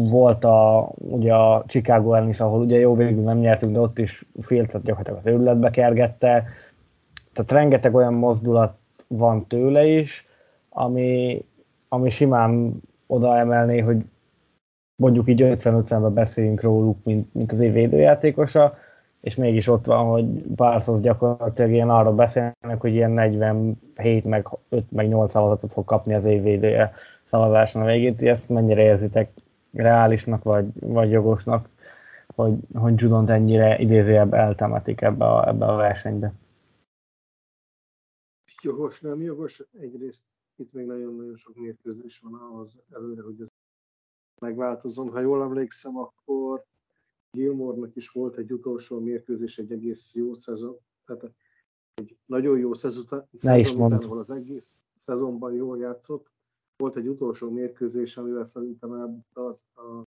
[0.10, 3.98] volt a, ugye a Chicago ellen is, ahol ugye jó végül nem nyertünk, de ott
[3.98, 6.46] is Fields-et gyakorlatilag az őrületbe kergette.
[7.34, 8.74] Tehát rengeteg olyan mozdulat
[9.08, 10.28] van tőle is,
[10.70, 11.42] ami,
[11.94, 14.06] ami simán oda emelné, hogy
[14.96, 18.78] mondjuk így 50-50-ben beszéljünk róluk, mint, mint az év védőjátékosa,
[19.22, 20.26] és mégis ott van, hogy
[20.56, 26.14] Parsons gyakorlatilag ilyen arra beszélnek, hogy ilyen 47 meg 5 meg 8 szavazatot fog kapni
[26.14, 29.32] az évvédője szavazáson a végét, ezt mennyire érzitek
[29.74, 31.70] reálisnak vagy, vagy jogosnak,
[32.36, 36.34] hogy, hogy Judont ennyire idézőjebb eltemetik ebbe a, ebbe a versenybe?
[38.62, 39.64] Jogos, nem jogos.
[39.82, 40.24] Egyrészt
[40.56, 43.48] itt még nagyon-nagyon sok mérkőzés van ahhoz előre, hogy ez
[44.42, 45.10] megváltozom.
[45.10, 46.66] Ha jól emlékszem, akkor
[47.32, 51.32] Gilmore-nak is volt egy utolsó mérkőzés, egy egész jó szezon, tehát
[51.94, 56.32] egy nagyon jó szezon, szezon után, ahol az egész szezonban jól játszott.
[56.78, 60.04] Volt egy utolsó mérkőzés, amivel szerintem elbukta az a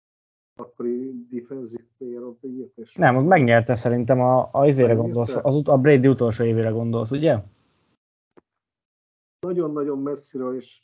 [0.61, 5.79] akkori defensive player of the year Nem, megnyerte szerintem a, a izére gondolsz, az, a
[5.79, 7.39] Brady utolsó évére gondolsz, ugye?
[9.41, 10.83] Nagyon-nagyon messziről, és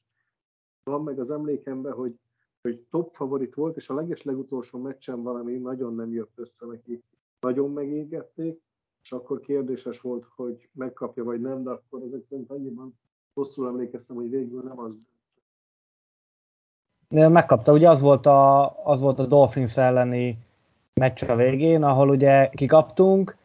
[0.83, 2.19] van meg az emlékemben, hogy
[2.65, 7.03] hogy top favorit volt, és a leges legutolsó meccsen valami nagyon nem jött össze neki.
[7.41, 8.61] Nagyon megégették,
[9.03, 12.99] és akkor kérdéses volt, hogy megkapja vagy nem, de akkor ezek szerint annyiban
[13.35, 15.07] rosszul emlékeztem, hogy végül nem az.
[17.09, 20.39] Megkapta, ugye az volt a, az volt a Dolphins elleni
[20.95, 23.37] meccs a végén, ahol ugye kikaptunk,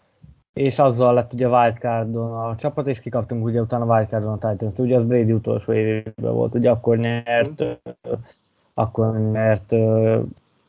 [0.59, 4.49] és azzal lett ugye a wildcardon a csapat, és kikaptunk ugye utána a wildcardon a
[4.49, 4.77] Titans.
[4.77, 7.63] Ugye az Brady utolsó évében volt, ugye akkor nyert,
[8.73, 10.23] akkor nyert uh,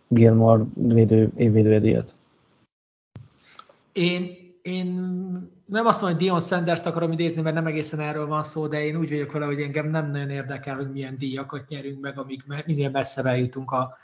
[0.08, 2.14] Gilmore védő, évvédőjét.
[3.92, 4.86] Én, én
[5.64, 8.84] nem azt mondom, hogy Dion Sanders-t akarom idézni, mert nem egészen erről van szó, de
[8.84, 12.42] én úgy vagyok vele, hogy engem nem nagyon érdekel, hogy milyen díjakat nyerünk meg, amíg
[12.66, 13.96] minél messzebb jutunk a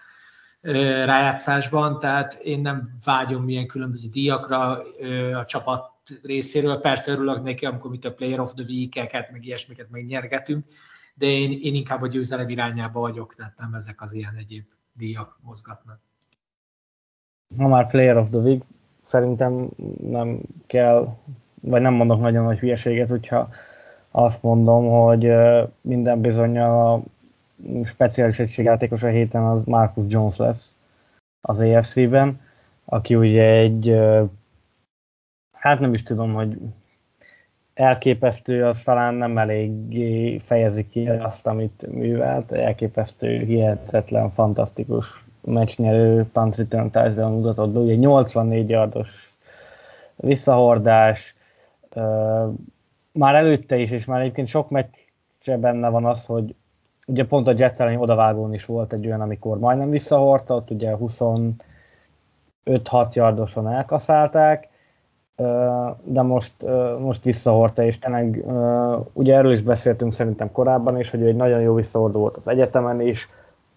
[1.04, 4.82] rájátszásban, tehát én nem vágyom milyen különböző díjakra
[5.34, 5.90] a csapat
[6.22, 6.80] részéről.
[6.80, 10.66] Persze örülök neki, amikor mi a Player of the Week-eket, meg ilyesmiket megnyergetünk,
[11.14, 15.38] de én, én inkább a győzelem irányába vagyok, tehát nem ezek az ilyen egyéb díjak
[15.42, 16.00] mozgatnak.
[17.56, 18.62] Ha már Player of the Week,
[19.02, 19.68] szerintem
[20.02, 21.16] nem kell,
[21.60, 23.48] vagy nem mondok nagyon nagy hülyeséget, hogyha
[24.10, 25.32] azt mondom, hogy
[25.80, 27.02] minden bizony a
[27.84, 30.74] speciális egységjátékos a héten az Marcus Jones lesz
[31.40, 32.40] az AFC-ben,
[32.84, 33.96] aki ugye egy,
[35.52, 36.58] hát nem is tudom, hogy
[37.74, 39.70] elképesztő, az talán nem elég
[40.40, 48.68] fejezi ki azt, amit művelt, elképesztő, hihetetlen, fantasztikus meccsnyerő punt return touchdown mutatott ugye 84
[48.68, 49.08] yardos
[50.16, 51.34] visszahordás,
[53.12, 56.54] már előtte is, és már egyébként sok meccsre benne van az, hogy
[57.06, 60.96] ugye pont a Jets elleni odavágón is volt egy olyan, amikor majdnem visszahordta, ott ugye
[61.00, 61.52] 25-6
[63.12, 64.68] yardoson elkaszálták,
[66.04, 66.52] de most,
[67.00, 68.44] most visszahordta, és tényleg
[69.12, 73.00] ugye erről is beszéltünk szerintem korábban is, hogy egy nagyon jó visszahordó volt az egyetemen
[73.00, 73.28] is,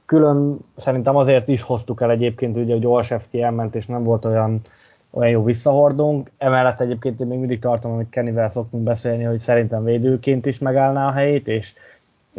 [0.06, 4.62] külön szerintem azért is hoztuk el egyébként, ugye, hogy Olszewski elment, és nem volt olyan,
[5.10, 6.32] olyan jó visszahordónk.
[6.38, 11.08] Emellett egyébként én még mindig tartom, amit Kennyvel szoktunk beszélni, hogy szerintem védőként is megállná
[11.08, 11.74] a helyét, és,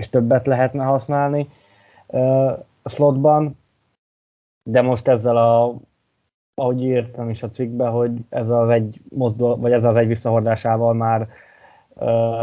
[0.00, 1.48] és többet lehetne használni
[2.82, 3.58] a slotban.
[4.70, 5.74] De most ezzel a,
[6.54, 10.94] ahogy írtam is a cikkbe, hogy ez az egy mozdul, vagy ez az egy visszahordásával
[10.94, 11.28] már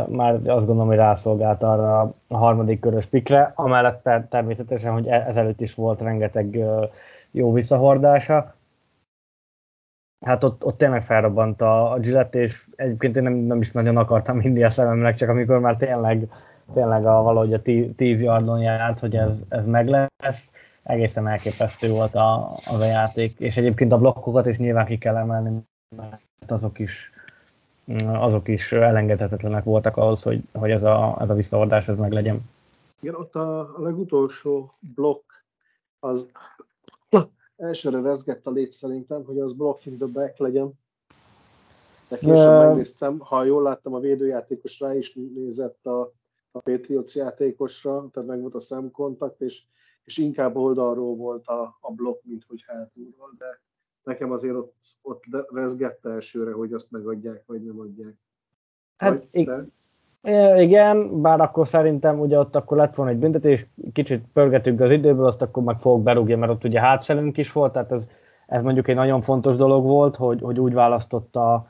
[0.08, 5.62] már azt gondolom, hogy rászolgált arra a harmadik körös pikre, amellett természetesen, hogy e-, ezelőtt
[5.62, 6.60] is volt rengeteg
[7.32, 8.56] jó visszahordása.
[10.26, 13.98] Hát ott, ott tényleg felrobbant a, a Gillette, és egyébként én nem, nem is nagyon
[13.98, 16.30] akartam hinni a szememnek, csak amikor már tényleg,
[16.74, 17.62] tényleg a, valahogy a
[17.96, 20.52] tíz yardon járt, hogy ez, ez meg lesz,
[20.84, 25.16] egészen elképesztő volt a, az a játék, és egyébként a blokkokat is nyilván ki kell
[25.16, 25.62] emelni,
[25.96, 27.12] mert azok is,
[28.06, 32.42] azok is elengedhetetlenek voltak ahhoz, hogy, hogy ez, a, ez a visszaordás ez meg legyen.
[33.00, 35.32] Igen, ott a, a legutolsó blokk
[36.00, 36.28] az
[37.58, 40.72] elsőre rezgett a lét szerintem, hogy az blocking the back legyen.
[42.10, 46.12] De később megnéztem, ha jól láttam, a védőjátékos rá is nézett a,
[46.58, 49.62] a Patriots játékosra, tehát meg volt a szemkontakt, és,
[50.04, 53.62] és inkább oldalról volt a, a blokk, mint hogy hátulról, de
[54.04, 58.16] nekem azért ott, ott rezgette elsőre, hogy azt megadják, vagy nem adják.
[58.98, 59.72] Hát vagy,
[60.58, 65.26] igen, bár akkor szerintem ugye ott akkor lett volna egy büntetés, kicsit pörgetünk az időből,
[65.26, 68.08] azt akkor meg fogok berúgni, mert ott ugye hátszelünk is volt, tehát ez,
[68.48, 71.68] ez mondjuk egy nagyon fontos dolog volt, hogy, hogy úgy választotta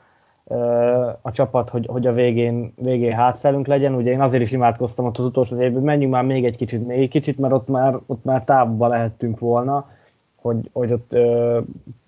[1.22, 3.94] a csapat, hogy, hogy a végén, végén hátszelünk legyen.
[3.94, 7.00] Ugye én azért is imádkoztam ott az utolsó évben, menjünk már még egy kicsit, még
[7.00, 9.90] egy kicsit, mert ott már, ott már távba lehettünk volna,
[10.36, 11.60] hogy, hogy ott ö,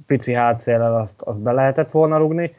[0.07, 2.55] pici hátszéllel azt, azt be lehetett volna rugni.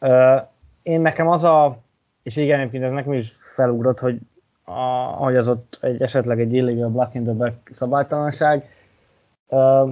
[0.00, 0.36] Ö,
[0.82, 1.78] én nekem az a,
[2.22, 4.18] és igen, egyébként ez nekem is felugrott, hogy
[4.64, 4.80] a,
[5.16, 8.68] hogy az ott egy, esetleg egy illegal black in the back szabálytalanság,
[9.48, 9.90] ö,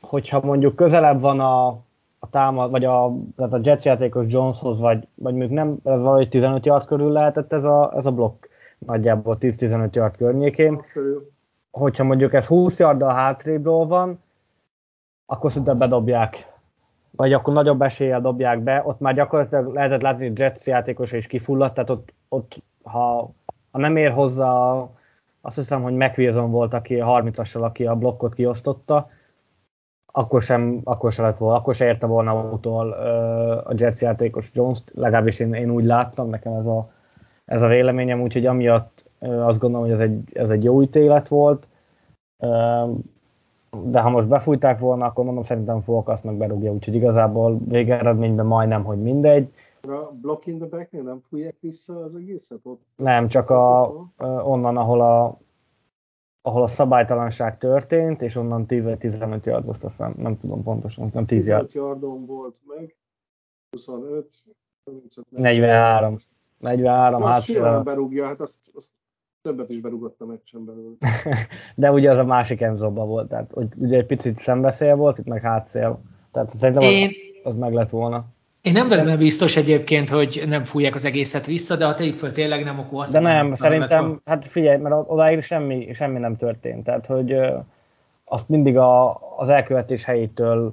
[0.00, 1.78] hogyha mondjuk közelebb van a,
[2.24, 6.28] a támad, vagy a, tehát a Jets játékos Joneshoz, vagy, vagy még nem, ez valahogy
[6.28, 8.44] 15 yard körül lehetett ez a, ez a blokk,
[8.78, 10.82] nagyjából 10-15 yard környékén.
[11.70, 14.22] Hogyha mondjuk ez 20 yarddal hátrébről van,
[15.26, 16.52] akkor szinte bedobják.
[17.10, 21.26] Vagy akkor nagyobb eséllyel dobják be, ott már gyakorlatilag lehetett látni, hogy Jets játékos is
[21.26, 23.30] kifulladt, tehát ott, ott ha,
[23.70, 24.82] ha nem ér hozzá,
[25.40, 29.10] azt hiszem, hogy McWilson volt, aki a 30-assal, aki a blokkot kiosztotta,
[30.16, 32.90] akkor sem, akkor sem lett volna, akkor sem érte volna utol
[33.64, 36.90] a Jets játékos Jones, legalábbis én, én úgy láttam, nekem ez a,
[37.44, 41.66] ez a véleményem, úgyhogy amiatt azt gondolom, hogy ez egy, ez egy jó ítélet volt
[43.82, 48.84] de ha most befújták volna, akkor mondom, szerintem azt meg berúgja, úgyhogy igazából végeredményben majdnem,
[48.84, 49.52] hogy mindegy.
[49.82, 52.58] A block in the back nem fújják vissza az egészet?
[52.62, 53.92] Ott nem, csak a,
[54.44, 55.38] onnan, ahol a
[56.46, 61.10] ahol a szabálytalanság történt, és onnan 10 vagy 15 yard, most azt nem, tudom pontosan,
[61.12, 61.66] nem 10 yard.
[61.66, 62.96] 15 yardon volt meg,
[63.70, 64.28] 25,
[64.84, 66.16] 35, 43.
[66.58, 68.90] 43, hát hát simán berúgja, hát azt, azt
[69.42, 70.94] többet is berúgott a meccsen belőle.
[71.76, 75.26] de ugye az a másik Enzoba volt, tehát hogy ugye egy picit szembeszél volt, itt
[75.26, 76.00] meg hátszél.
[76.32, 77.10] Tehát szerintem Én-
[77.42, 78.24] az, az meg lett volna.
[78.64, 82.32] Én nem benne biztos egyébként, hogy nem fújják az egészet vissza, de ha tegyük föl,
[82.32, 84.20] tényleg nem, akkor azt De nem, lett szerintem, volna.
[84.24, 86.84] hát figyelj, mert odáig semmi, semmi nem történt.
[86.84, 87.36] Tehát, hogy
[88.26, 90.72] azt mindig a, az elkövetés helyétől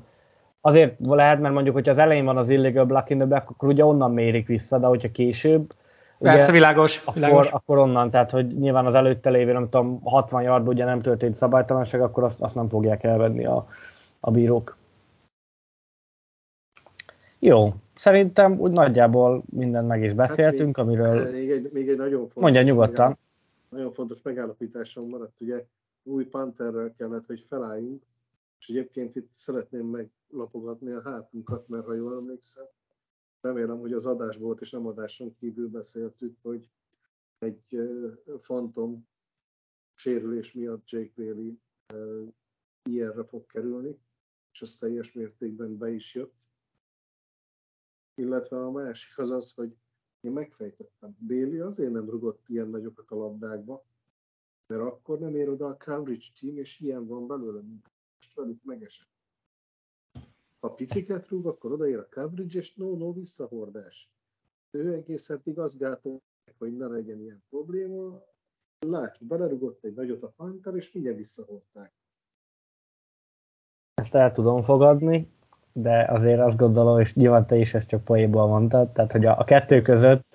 [0.62, 3.70] azért lehet, mert mondjuk, hogyha az elején van az illegal block in the back, akkor
[3.70, 5.74] ugye onnan mérik vissza, de hogyha később,
[6.20, 7.52] Persze, világos, akkor, világos.
[7.52, 11.36] akkor onnan, tehát hogy nyilván az előtte lévő, nem tudom, 60 yard ugye nem történt
[11.36, 13.68] szabálytalanság, akkor azt, azt nem fogják elvenni a,
[14.20, 14.78] a bírók.
[17.44, 22.20] Jó, szerintem úgy nagyjából mindent meg is beszéltünk, Hát amiről Még egy, még egy nagyon
[22.20, 22.94] fontos, mondja nyugodtan.
[22.94, 23.18] megáll-
[23.70, 25.66] nagyon fontos megállapításom maradt, ugye
[26.04, 28.04] új Pantherrel kellett, hogy felálljunk,
[28.60, 32.66] és egyébként itt szeretném meglapogatni a hátunkat, mert ha jól emlékszem,
[33.42, 36.70] remélem, hogy az adás volt, és nem adáson kívül beszéltük, hogy
[37.40, 38.12] egy uh,
[38.42, 39.08] fantom
[39.94, 41.54] sérülés miatt Jake Bailey
[41.94, 42.28] uh,
[42.90, 43.98] ilyenre fog kerülni,
[44.54, 46.41] és ez teljes mértékben be is jött.
[48.16, 49.76] Illetve a másik az az, hogy
[50.22, 51.18] én megfejtettem.
[51.20, 53.86] Bailey azért nem rugott ilyen nagyokat a labdákba,
[54.68, 58.64] mert akkor nem ér oda a coverage team, és ilyen van belőle, mint most velük
[58.64, 59.10] megesett.
[60.60, 64.10] Ha piciket rúg, akkor odaér a coverage, és no-no visszahordás.
[64.72, 66.22] Ő egész eddig azt gátolja,
[66.58, 68.24] hogy ne legyen ilyen probléma.
[68.80, 71.94] Látjuk, belerugott egy nagyot a Panther, és mindjárt visszahordták.
[73.94, 75.32] ezt el tudom fogadni,
[75.74, 79.40] de azért azt gondolom, és nyilván te is ezt csak poénból mondtad, tehát hogy a,
[79.40, 80.26] a kettő között,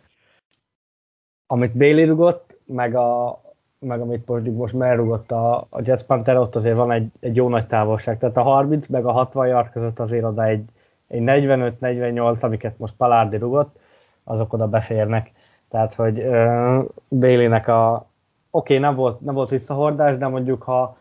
[1.47, 3.41] amit Bailey rugott, meg, a,
[3.78, 7.49] meg amit mondjuk most merrugott a, a Jets Panther, ott azért van egy, egy jó
[7.49, 8.18] nagy távolság.
[8.18, 10.64] Tehát a 30 meg a 60 yard között azért oda egy,
[11.07, 13.78] egy 45-48, amiket most Palardi rugott,
[14.24, 15.32] azok oda beférnek.
[15.68, 18.07] Tehát, hogy uh, Bailey-nek a
[18.51, 20.97] oké, okay, nem, volt, nem volt visszahordás, de mondjuk ha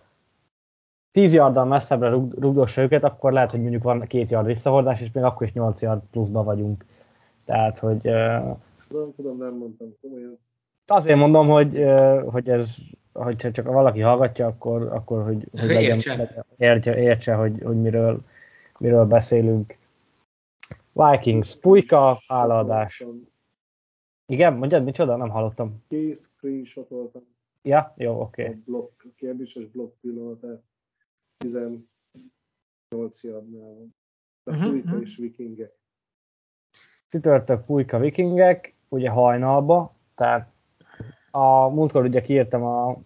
[1.16, 5.12] 10 yarddal messzebbre rug, rugdossa őket, akkor lehet, hogy mondjuk van két yard visszahordás, és
[5.12, 6.86] még akkor is 8 yard pluszba vagyunk.
[7.46, 8.58] Tehát, hogy uh,
[8.88, 10.40] Tudom, tudom, nem mondtam komolyan.
[10.88, 12.76] azért mondom, hogy, uh, hogy ez,
[13.14, 16.46] hogyha csak valaki hallgatja, akkor, akkor hogy, hogy legyen, Értse.
[16.58, 18.22] értse, értse hogy, hogy miről,
[18.80, 19.78] miről beszélünk.
[20.92, 23.04] Vikings, pulyka, hálaadás.
[24.26, 25.16] Igen, mondjad, micsoda?
[25.16, 25.84] Nem hallottam.
[25.88, 27.22] Kész screenshotoltam
[27.62, 28.44] Ja, jó, oké.
[28.44, 28.62] a Okay.
[28.66, 30.62] blokk, kérdéses blokk pillanatát.
[31.38, 31.84] 18
[33.22, 33.96] yardnál van.
[34.44, 35.02] A Mhm, Fújka mhm.
[35.02, 35.74] és vikingek.
[37.10, 40.48] Csütörtök pulyka vikingek, ugye hajnalba, tehát
[41.32, 42.98] a múltkor ugye kiírtam a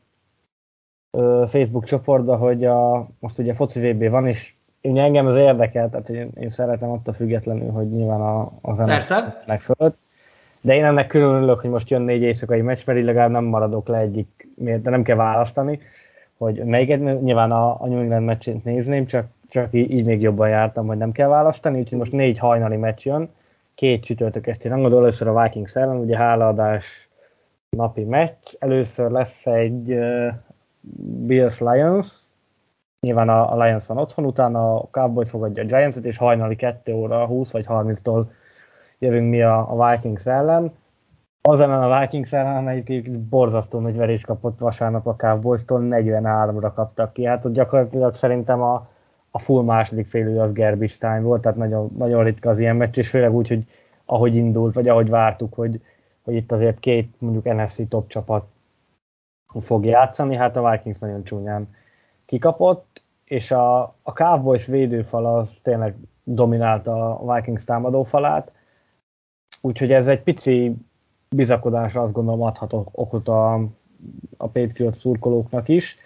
[1.18, 5.90] ö, Facebook csoportba, hogy a, most ugye foci VB van, és ugye engem ez érdekel,
[5.90, 9.44] tehát én, én szeretem attól függetlenül, hogy nyilván a, az Persze.
[9.48, 9.98] meg fölött.
[10.62, 13.44] De én ennek külön örülök, hogy most jön négy éjszakai meccs, mert így legalább nem
[13.44, 15.80] maradok le egyik, de nem kell választani,
[16.40, 20.50] hogy melyiket, nyilván a, a New England meccsét nézném, csak, csak így, így még jobban
[20.50, 23.30] jártam, hogy nem kell választani, úgyhogy most négy hajnali meccs jön,
[23.76, 27.10] két csütörtök esti rangadó, először a Vikings ellen, ugye hálaadás
[27.70, 30.28] napi meccs, először lesz egy uh,
[31.26, 32.30] Bills Lions,
[33.00, 36.94] nyilván a, a Lions van otthon, utána a Cowboys fogadja a Giants-et, és hajnali 2
[36.94, 38.26] óra 20 vagy 30-tól
[39.00, 40.72] jövünk mi a, a Vikings ellen.
[41.42, 47.14] Az ellen a Vikings ellen, amelyik borzasztó nagy verés kapott vasárnap a Cowboys-tól, 43-ra kaptak
[47.14, 47.26] ki.
[47.26, 48.90] Hát ott gyakorlatilag szerintem a,
[49.32, 53.10] a full második félő az garbage volt, tehát nagyon, nagyon ritka az ilyen meccs, és
[53.10, 53.64] főleg úgy, hogy
[54.06, 55.82] ahogy indult, vagy ahogy vártuk, hogy,
[56.22, 58.46] hogy itt azért két mondjuk NFC top csapat
[59.60, 61.76] fog játszani, hát a Vikings nagyon csúnyán
[62.26, 68.52] kikapott, és a, a Cowboys védőfal az tényleg dominálta a Vikings támadófalát,
[69.62, 70.76] úgyhogy ez egy pici
[71.36, 73.54] bizakodásra azt gondolom adhat okot a,
[74.38, 75.98] a Patriot szurkolóknak is,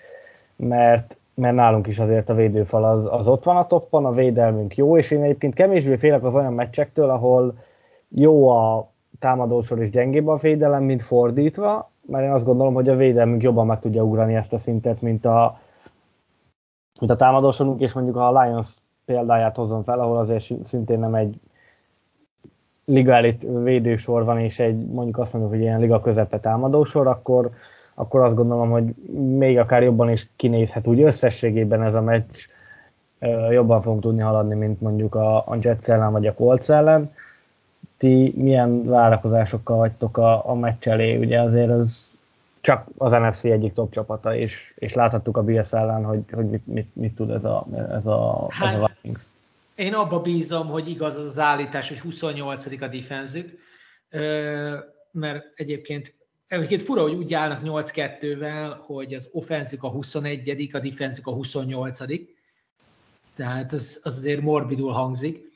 [0.55, 4.75] mert, mert nálunk is azért a védőfal az, az ott van a toppon, a védelmünk
[4.75, 7.57] jó, és én egyébként kevésbé félek az olyan meccsektől, ahol
[8.09, 12.95] jó a támadósor és gyengébb a védelem, mint fordítva, mert én azt gondolom, hogy a
[12.95, 15.59] védelmünk jobban meg tudja ugrani ezt a szintet, mint a,
[16.99, 18.73] mint a támadósorunk, és mondjuk a Lions
[19.05, 21.39] példáját hozom fel, ahol azért szintén nem egy
[22.85, 27.49] liga elit védősor van, és egy mondjuk azt mondjuk, hogy ilyen liga közepe támadósor, akkor,
[27.93, 28.83] akkor azt gondolom, hogy
[29.37, 32.47] még akár jobban is kinézhet úgy összességében ez a meccs,
[33.49, 37.11] jobban fogunk tudni haladni, mint mondjuk a, a Jets ellen vagy a Colts ellen.
[37.97, 41.17] Ti milyen várakozásokkal vagytok a, a meccs elé?
[41.17, 42.11] Ugye azért az
[42.61, 46.67] csak az NFC egyik top csapata, és, és láthattuk a BS ellen, hogy, hogy mit,
[46.67, 49.23] mit, mit, tud ez a, ez a, hát, ez a Vikings.
[49.75, 53.59] Én abba bízom, hogy igaz az, az állítás, hogy 28 a defenzük,
[55.11, 56.13] mert egyébként
[56.53, 61.99] Egyébként fura, hogy úgy állnak 8-2-vel, hogy az offenzük a 21 a defenzük a 28
[63.35, 65.51] Tehát az, az azért morbidul hangzik.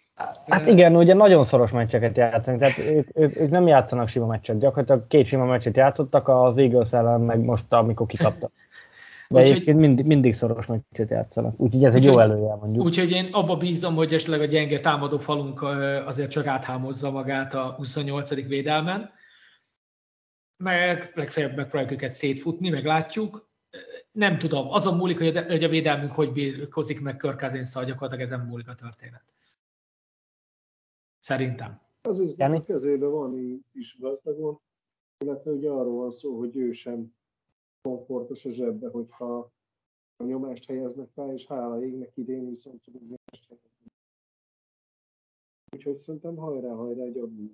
[0.47, 4.59] Hát igen, ugye nagyon szoros meccseket játszanak, tehát ők, ők, ők nem játszanak sima meccset,
[4.59, 8.51] gyakorlatilag két sima meccset játszottak, az Eagles ellen meg most, amikor kikaptak.
[9.29, 12.85] De úgy, egyébként mindig, mindig szoros meccset játszanak, úgyhogy ez úgy, egy jó előjel mondjuk.
[12.85, 15.61] Úgyhogy én abba bízom, hogy esetleg a gyenge támadó falunk
[16.05, 18.47] azért csak áthámozza magát a 28.
[18.47, 19.11] védelmen,
[20.63, 23.49] meg legfeljebb megpróbáljuk őket szétfutni, meg látjuk.
[24.11, 28.45] Nem tudom, azon múlik, hogy a, hogy a védelmünk hogy bírkozik meg Körkázénszal, gyakorlatilag ezen
[28.45, 29.23] múlik a történet.
[31.19, 31.81] Szerintem.
[32.01, 34.59] Az is a kezében van is gazdagon,
[35.17, 37.16] illetve ugye arról van szó, hogy ő sem
[37.87, 39.51] komfortos a zsebbe, hogyha
[40.17, 43.91] a nyomást helyeznek rá, és hála égnek idén viszont tudunk nyomást helyezni.
[45.75, 47.51] Úgyhogy szerintem hajrá, hajrá, egy adunk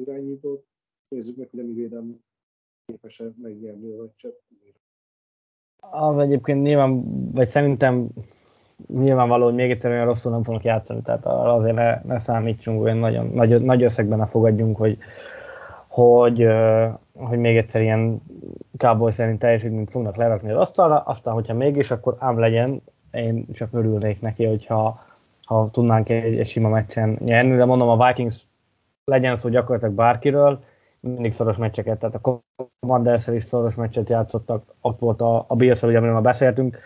[0.00, 0.66] irányítót,
[1.08, 2.20] nézzük meg, hogy a mi védelmi
[2.84, 4.10] képes megnyerni a.
[5.90, 8.08] Az egyébként nyilván, vagy szerintem
[8.86, 12.96] nyilvánvaló, hogy még egyszer olyan rosszul nem fognak játszani, tehát azért ne, ne számítsunk, olyan
[12.96, 14.98] nagyon, nagy, nagy összegben ne fogadjunk, hogy,
[15.86, 16.46] hogy,
[17.14, 18.22] hogy még egyszer ilyen
[18.80, 23.68] Cowboy szerint teljesítményt fognak lerakni az asztalra, aztán, hogyha mégis, akkor ám legyen, én csak
[23.72, 25.04] örülnék neki, hogyha
[25.44, 28.36] ha tudnánk egy, egy sima meccsen nyerni, de mondom, a Vikings
[29.04, 30.62] legyen szó gyakorlatilag bárkiről,
[31.00, 32.42] mindig szoros meccseket, tehát a
[32.80, 36.78] commanders is szoros meccset játszottak, ott volt a, a bills ugye, amiről már beszéltünk,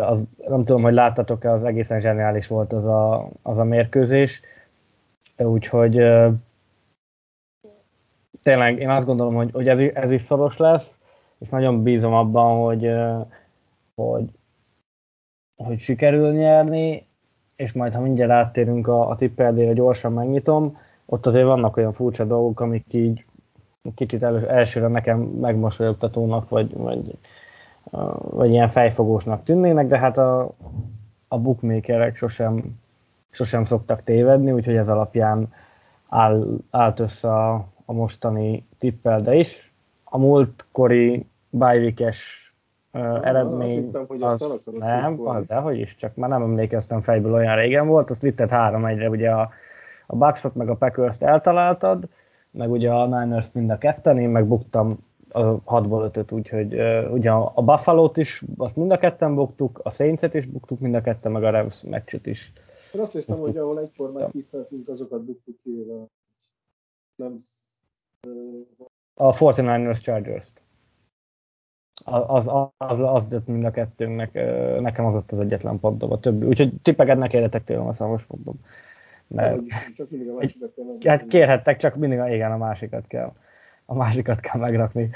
[0.00, 4.40] az, nem tudom, hogy láttatok-e, az egészen zseniális volt az a, az a mérkőzés,
[5.36, 5.94] úgyhogy
[8.42, 10.99] tényleg én azt gondolom, hogy, hogy ez, ez is szoros lesz,
[11.40, 12.90] és nagyon bízom abban, hogy,
[13.94, 14.30] hogy,
[15.56, 17.06] hogy sikerül nyerni,
[17.56, 22.24] és majd ha mindjárt áttérünk a, a tippeldére, gyorsan megnyitom, ott azért vannak olyan furcsa
[22.24, 23.24] dolgok, amik így
[23.94, 27.18] kicsit elő, elsőre nekem megmosolyogtatónak, vagy, vagy,
[28.20, 30.50] vagy ilyen fejfogósnak tűnnének, de hát a,
[31.28, 32.78] a bookmakerek sosem,
[33.30, 35.52] sosem szoktak tévedni, úgyhogy ez alapján
[36.08, 38.66] áll, állt össze a, a mostani
[39.00, 39.69] de is.
[40.12, 42.52] A múltkori bájvikes
[42.92, 47.32] uh, eredmény, hittem, hogy az nem, az, de hogy is, csak már nem emlékeztem fejből,
[47.32, 49.50] olyan régen volt, azt vitted három egyre, ugye a,
[50.06, 52.08] a Bucksot meg a Packers-t eltaláltad,
[52.50, 54.98] meg ugye a Niners mind a ketten, én meg buktam
[55.32, 59.90] a 6-ból 5 úgyhogy uh, ugye a Buffalo-t is, azt mind a ketten buktuk, a
[59.90, 62.52] Saints-et is buktuk mind a ketten, meg a Rams meccset is.
[62.94, 65.86] Én azt hiszem, hogy ahol egyformán kifejtünk, azokat buktuk ki,
[67.16, 67.38] nem
[69.20, 70.62] a 49ers Chargers-t.
[72.04, 74.32] Az, az, az, az mind a kettőnknek,
[74.80, 76.46] nekem az ott az egyetlen pontom, a többi.
[76.46, 78.54] Úgyhogy tippeket ne kérjetek tőlem a számos pontom.
[79.26, 79.60] Mert,
[79.96, 83.32] csak mindig a másikat kell Hát kérhettek, csak mindig a, igen, a másikat kell.
[83.86, 85.10] A másikat kell megrakni.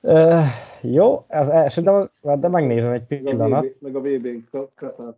[0.00, 0.44] Uh,
[0.80, 3.66] jó, ez, ez, de, de megnézem egy pillanat.
[3.80, 4.44] Meg a VB-n
[4.74, 5.16] katát,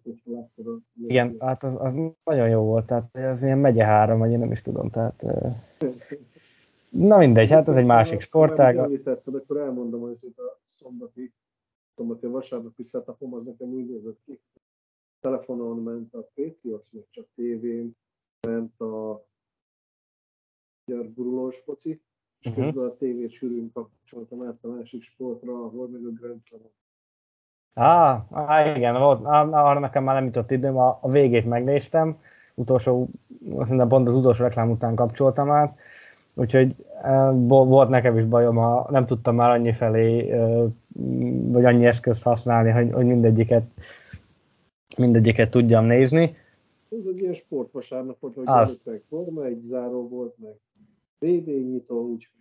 [1.07, 1.93] Igen, hát az, az,
[2.25, 5.23] nagyon jó volt, tehát ez ilyen megye három, vagy én nem is tudom, tehát...
[5.23, 5.55] Uh,
[6.91, 8.77] na mindegy, hát ez egy másik sportág.
[8.77, 11.33] Ha említetted, akkor elmondom, hogy itt a szombati,
[11.95, 14.41] szombati a vasárnapi setupom az nekem úgy nézett ki.
[15.21, 17.97] Telefonon ment a Patriots, meg csak tévén,
[18.49, 19.25] ment a
[20.85, 22.03] magyar gurulós foci,
[22.41, 22.65] és uh-huh.
[22.65, 26.61] közben a tévét sűrűn kapcsoltam át a másik sportra, ahol meg a Grand Slam.
[27.75, 32.21] Á, á, igen, volt, á, arra nekem már nem jutott időm, a, a végét megnéztem,
[32.55, 33.09] utolsó,
[33.57, 35.79] azt mondom, pont az utolsó reklám után kapcsoltam át,
[36.41, 40.67] úgyhogy e, volt nekem is bajom, ha nem tudtam már annyi felé, e,
[41.43, 43.65] vagy annyi eszközt használni, hogy, hogy mindegyiket,
[44.97, 46.37] mindegyiket tudjam nézni.
[46.91, 48.83] Ez egy ilyen sportvasárnap volt, hogy az.
[48.85, 50.53] meg forma egy záró volt, meg
[51.19, 52.39] VB nyitó, úgyhogy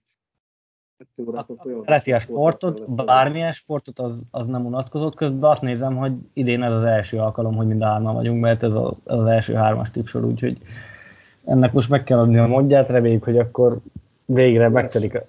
[1.83, 5.15] Szereti a sportot, bármilyen sportot, az, az nem unatkozott.
[5.15, 8.63] Közben azt nézem, hogy idén ez az első alkalom, hogy mind a hárman vagyunk, mert
[8.63, 10.57] ez az, az első hármas tipsor, úgyhogy
[11.45, 13.79] ennek most meg kell adni a mondját, reméljük, hogy akkor
[14.25, 15.21] végre megtelik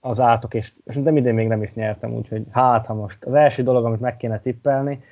[0.00, 3.62] az átok, és szerintem idén még nem is nyertem, úgyhogy hát ha most az első
[3.62, 5.04] dolog, amit meg kéne tippelni,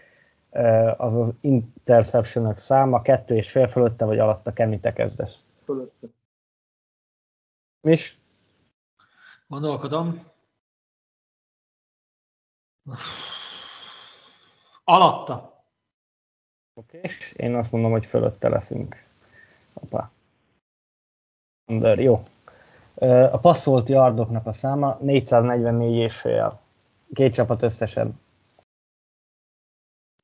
[0.96, 5.44] az az interception száma, kettő és fél fölötte vagy alatta, Kenny, te kezdesz.
[5.64, 6.06] Fölötte.
[7.80, 8.18] Mis?
[9.46, 10.32] Gondolkodom.
[14.84, 15.64] Alatta.
[16.74, 17.10] Oké, okay.
[17.36, 19.04] én azt mondom, hogy fölötte leszünk.
[19.72, 20.10] Hoppá.
[21.66, 22.22] Under, jó.
[23.32, 26.60] A passzolt yardoknak a száma 444 és fél.
[27.12, 28.20] Két csapat összesen.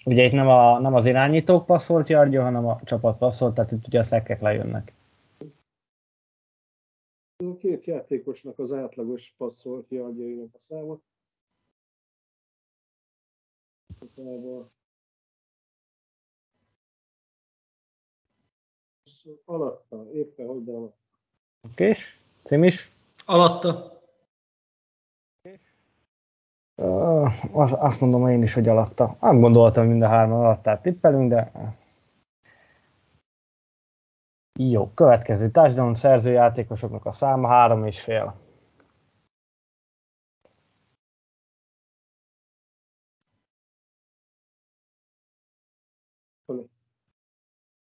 [0.05, 3.86] Ugye itt nem, a, nem az irányítók passzolt yardja, hanem a csapat passzolt, tehát itt
[3.86, 4.93] ugye a szekkek lejönnek.
[7.36, 11.01] A két játékosnak az átlagos passzolt yardjainak a száma.
[19.45, 20.99] Alatta, éppen hogy alatta.
[21.61, 22.02] Oké, okay.
[22.42, 22.92] cím is?
[23.24, 24.00] Alatta.
[26.74, 29.16] Uh, az, azt mondom én is, hogy alatta.
[29.20, 31.52] Nem gondoltam, mind a hárman alattát tippelünk, de...
[34.58, 38.34] Jó, következő touchdown szerző játékosoknak a száma három és fél.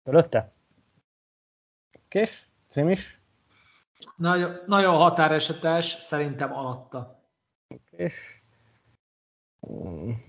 [0.04, 0.52] Fölötte?
[2.08, 2.50] Kés?
[2.68, 3.15] Cím is?
[4.16, 7.20] Nagyon, nagyon határesetes, szerintem alatta.
[7.90, 8.42] Kés?
[9.66, 10.22] Hmm.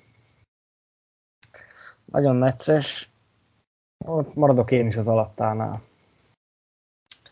[2.06, 3.12] Nagyon necces.
[4.34, 5.74] Maradok én is az alattánál.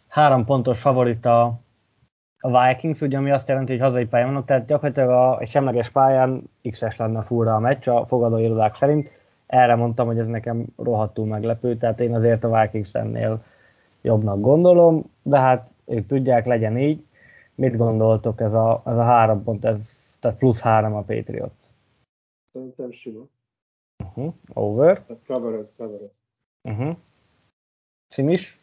[0.07, 1.59] Három pontos favorita
[2.39, 5.89] a Vikings, ugye, ami azt jelenti, hogy hazai pályán vannak, tehát gyakorlatilag a, egy semleges
[5.89, 9.09] pályán X-es lenne furra a meccs a fogadóirodák szerint.
[9.45, 13.43] Erre mondtam, hogy ez nekem rohadtul meglepő, tehát én azért a Vikings ennél
[14.01, 17.05] jobbnak gondolom, de hát ők tudják, legyen így.
[17.55, 21.65] Mit gondoltok ez a, ez a három pont, ez, tehát plusz három a Patriots?
[22.51, 23.23] Szerintem sima.
[24.03, 24.33] Uh-huh.
[24.53, 25.05] Over.
[25.05, 26.11] Tehát covered, covered.
[26.61, 26.97] Uh-huh.
[28.09, 28.59] Sim is?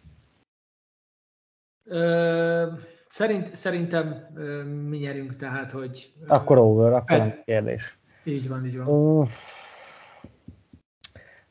[1.84, 2.72] Ö,
[3.08, 6.14] szerint, szerintem ö, mi nyerünk, tehát, hogy...
[6.20, 7.98] Ö, akkor over, akkor nem kérdés.
[8.24, 8.86] Így van, így van.
[8.88, 9.28] Uh,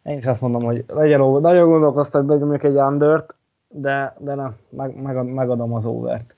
[0.03, 1.41] én is azt mondom, hogy legyen over.
[1.41, 3.35] Nagyon gondolkoztak, hogy mondjuk egy undert,
[3.71, 6.35] de, de nem, meg, meg, megadom az overt.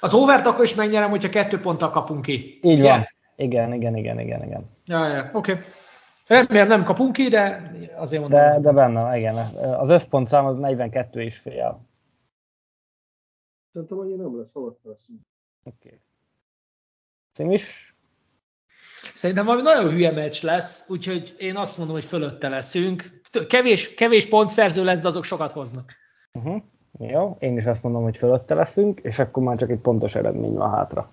[0.00, 2.58] Az overt akkor is megnyerem, hogyha kettő ponttal kapunk ki.
[2.62, 2.96] Így yeah.
[2.96, 3.06] van.
[3.36, 4.70] Igen, igen, igen, igen, igen.
[4.84, 5.52] Ja, ja, oké.
[5.52, 5.64] Okay.
[6.26, 8.40] Remélem nem kapunk ki, de azért mondom.
[8.40, 9.36] De, de benne, igen.
[9.56, 11.80] Az összpontszám az 42 és fél.
[13.72, 15.06] Szerintem annyi nem lesz, alatt lesz.
[15.64, 16.00] Oké.
[17.36, 17.52] Okay.
[17.52, 17.89] is?
[19.20, 23.20] Szerintem valami nagyon hülye meccs lesz, úgyhogy én azt mondom, hogy fölötte leszünk.
[23.48, 25.92] Kevés, kevés pontszerző lesz, de azok sokat hoznak.
[26.32, 26.62] Uh-huh.
[26.98, 30.52] Jó, én is azt mondom, hogy fölötte leszünk, és akkor már csak egy pontos eredmény
[30.52, 31.12] van hátra.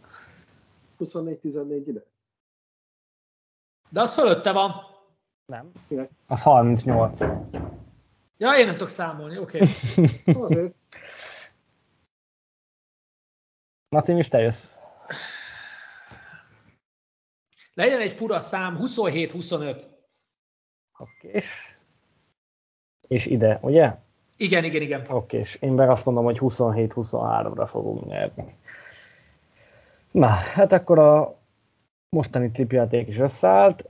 [0.99, 2.03] 24-14 ide?
[3.89, 4.71] De az fölötte van.
[5.45, 5.71] Nem.
[6.27, 7.21] Az 38.
[8.37, 9.59] Ja, én nem tudok számolni, oké.
[10.25, 10.73] Okay.
[13.89, 14.75] Martin, is te jössz.
[17.77, 19.83] Legyen egy fura szám, 27-25.
[20.99, 21.27] Oké.
[21.27, 21.41] Okay.
[23.07, 23.95] És ide, ugye?
[24.37, 25.01] Igen, igen, igen.
[25.09, 28.55] Oké, és én meg azt mondom, hogy 27-23-ra fogunk nyerni.
[30.11, 31.37] Na, hát akkor a
[32.09, 33.89] mostani tripjáték is összeállt,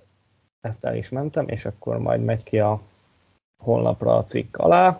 [0.61, 2.81] ezt el is mentem, és akkor majd megy ki a
[3.63, 4.95] honlapra a cikk alá.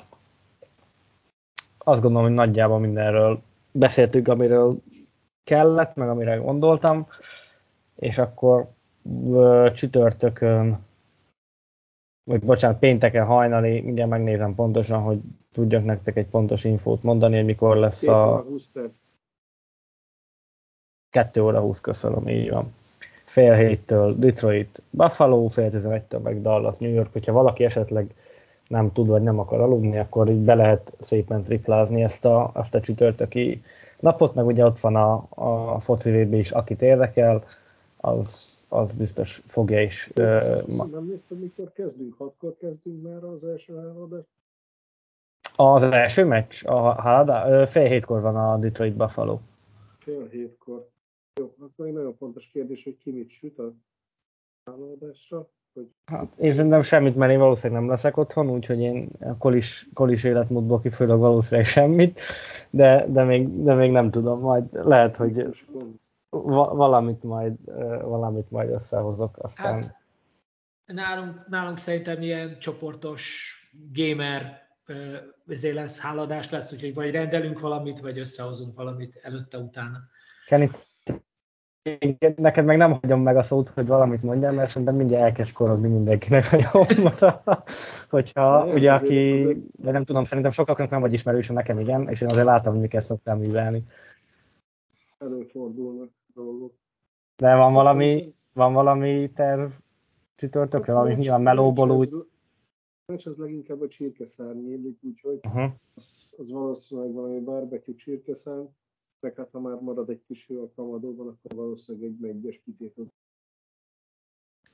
[1.77, 4.81] Azt gondolom, hogy nagyjából mindenről beszéltük, amiről
[5.43, 7.07] kellett, meg amire gondoltam,
[7.95, 8.75] és akkor
[9.74, 10.86] csütörtökön,
[12.24, 15.20] vagy bocsánat, pénteken hajnali, mindjárt megnézem pontosan, hogy
[15.51, 18.45] tudjak nektek egy pontos infót mondani, hogy mikor lesz a...
[21.10, 22.74] 2 óra 20, köszönöm, így van
[23.28, 27.14] fél héttől Detroit, Buffalo, fél tizenegytől meg Dallas, New York.
[27.14, 28.14] Hogyha valaki esetleg
[28.68, 32.76] nem tud vagy nem akar aludni, akkor így be lehet szépen triplázni ezt a, ezt
[32.76, 33.64] a csütörtöki
[33.99, 35.28] napot, meg ugye ott van a,
[35.74, 37.43] a foci VB is, akit érdekel,
[37.97, 40.11] az, az biztos fogja is.
[40.15, 44.28] Uh, nem néztem, mikor kezdünk, hatkor kezdünk már az első háladást?
[45.55, 49.39] Az első meccs, a hálada, fél hétkor van a Detroit Buffalo.
[49.99, 50.89] Fél hétkor.
[51.39, 53.74] Jó, akkor egy nagyon fontos kérdés, hogy ki mit süt a
[54.63, 55.47] támadásra.
[55.74, 55.89] Hogy...
[56.05, 60.24] Hát, én szerintem semmit, mert én valószínűleg nem leszek otthon, úgyhogy én a kolis, kolis
[60.24, 62.20] életmódból kifőleg valószínűleg semmit,
[62.70, 65.45] de, de, még, de még nem tudom, majd lehet, hogy
[66.41, 67.53] va, valamit majd,
[68.01, 69.73] valamit majd összehozok, aztán...
[69.73, 69.95] Hát,
[70.85, 73.51] nálunk, nálunk szerintem ilyen csoportos
[73.93, 74.65] gamer
[75.47, 79.97] ezért lesz háladás lesz, úgyhogy vagy rendelünk valamit, vagy összehozunk valamit előtte-utána.
[80.45, 80.69] Kenny,
[82.35, 85.88] neked meg nem hagyom meg a szót, hogy valamit mondjam, mert szerintem mindjárt elkezd korogni
[85.88, 87.43] mindenkinek a nyomra.
[88.09, 92.21] Hogyha nem, ugye aki, de nem tudom, szerintem sokaknak nem vagy ismerős, nekem igen, és
[92.21, 93.83] én azért látom, hogy miket szoktál művelni.
[95.17, 96.09] Előfordulnak
[96.43, 96.73] dolgok.
[97.35, 99.71] De van valami, van valami terv
[100.35, 102.09] csütörtökre, valami nyilván melóból úgy.
[103.05, 105.71] Meccs az leginkább a csirkeszárny illik, úgyhogy uh-huh.
[105.95, 108.65] az, az valószínűleg valami barbecue csirkeszárny
[109.19, 113.13] meg hát ha már marad egy kis hő a kamadóban, akkor valószínűleg egy megyes kitétot.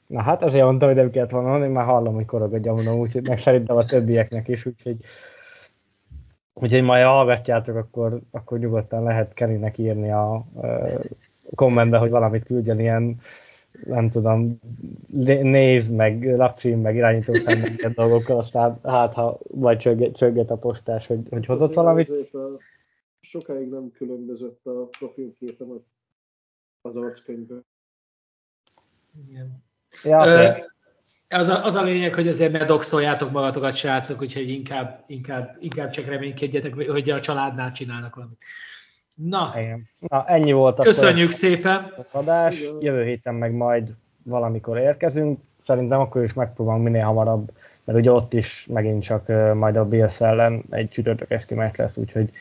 [0.08, 3.00] Na hát azért mondtam, hogy nem kellett volna, én már hallom, hogy korog a gyomrom,
[3.00, 4.98] úgyhogy meg szerintem a többieknek is, úgyhogy
[6.56, 10.46] Úgyhogy majd hallgatjátok, akkor, akkor nyugodtan lehet Kerinek írni a, a
[11.56, 13.22] kommentbe, hogy valamit küldjen ilyen,
[13.86, 14.60] nem tudom,
[15.42, 20.58] név, meg lakcím, meg irányítószám, meg ilyen dolgokkal, aztán hát ha majd csögget, csögget a
[20.58, 22.12] postás, hogy, hogy hozott valamit.
[23.20, 25.68] Sokáig nem különbözött a profilképem
[26.82, 27.64] az arckönyvből.
[29.28, 29.64] Igen.
[30.04, 30.50] Ja, Ö,
[31.34, 35.90] az a, az a lényeg, hogy azért ne doxoljátok magatokat, srácok, úgyhogy inkább, inkább, inkább
[35.90, 38.44] csak reménykedjetek, hogy a családnál csinálnak valamit.
[39.14, 39.90] Na, Igen.
[40.00, 41.94] Na ennyi volt a Köszönjük szépen!
[41.98, 42.62] Az adás.
[42.80, 45.40] Jövő héten meg majd valamikor érkezünk.
[45.66, 47.52] Szerintem akkor is megpróbálunk minél hamarabb,
[47.84, 51.98] mert ugye ott is megint csak majd a Bills ellen egy csütörtök esti meccs lesz,
[51.98, 52.32] úgyhogy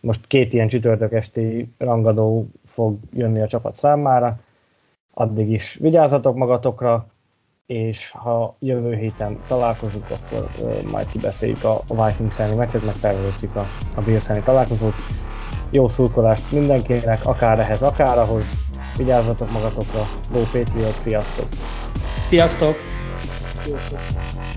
[0.00, 4.38] most két ilyen csütörtök esti rangadó fog jönni a csapat számára.
[5.14, 7.06] Addig is vigyázzatok magatokra,
[7.66, 12.94] és ha jövő héten találkozunk, akkor uh, majd kibeszéljük a, a Vikings elleni meccset, meg
[12.94, 14.94] felvezetjük a, a Bills találkozót.
[15.70, 18.44] Jó szurkolást mindenkinek, akár ehhez, akár ahhoz.
[18.96, 20.08] Vigyázzatok magatokra.
[20.32, 21.48] Go Patriot, sziasztok!
[22.22, 22.76] Sziasztok!
[23.64, 24.47] sziasztok.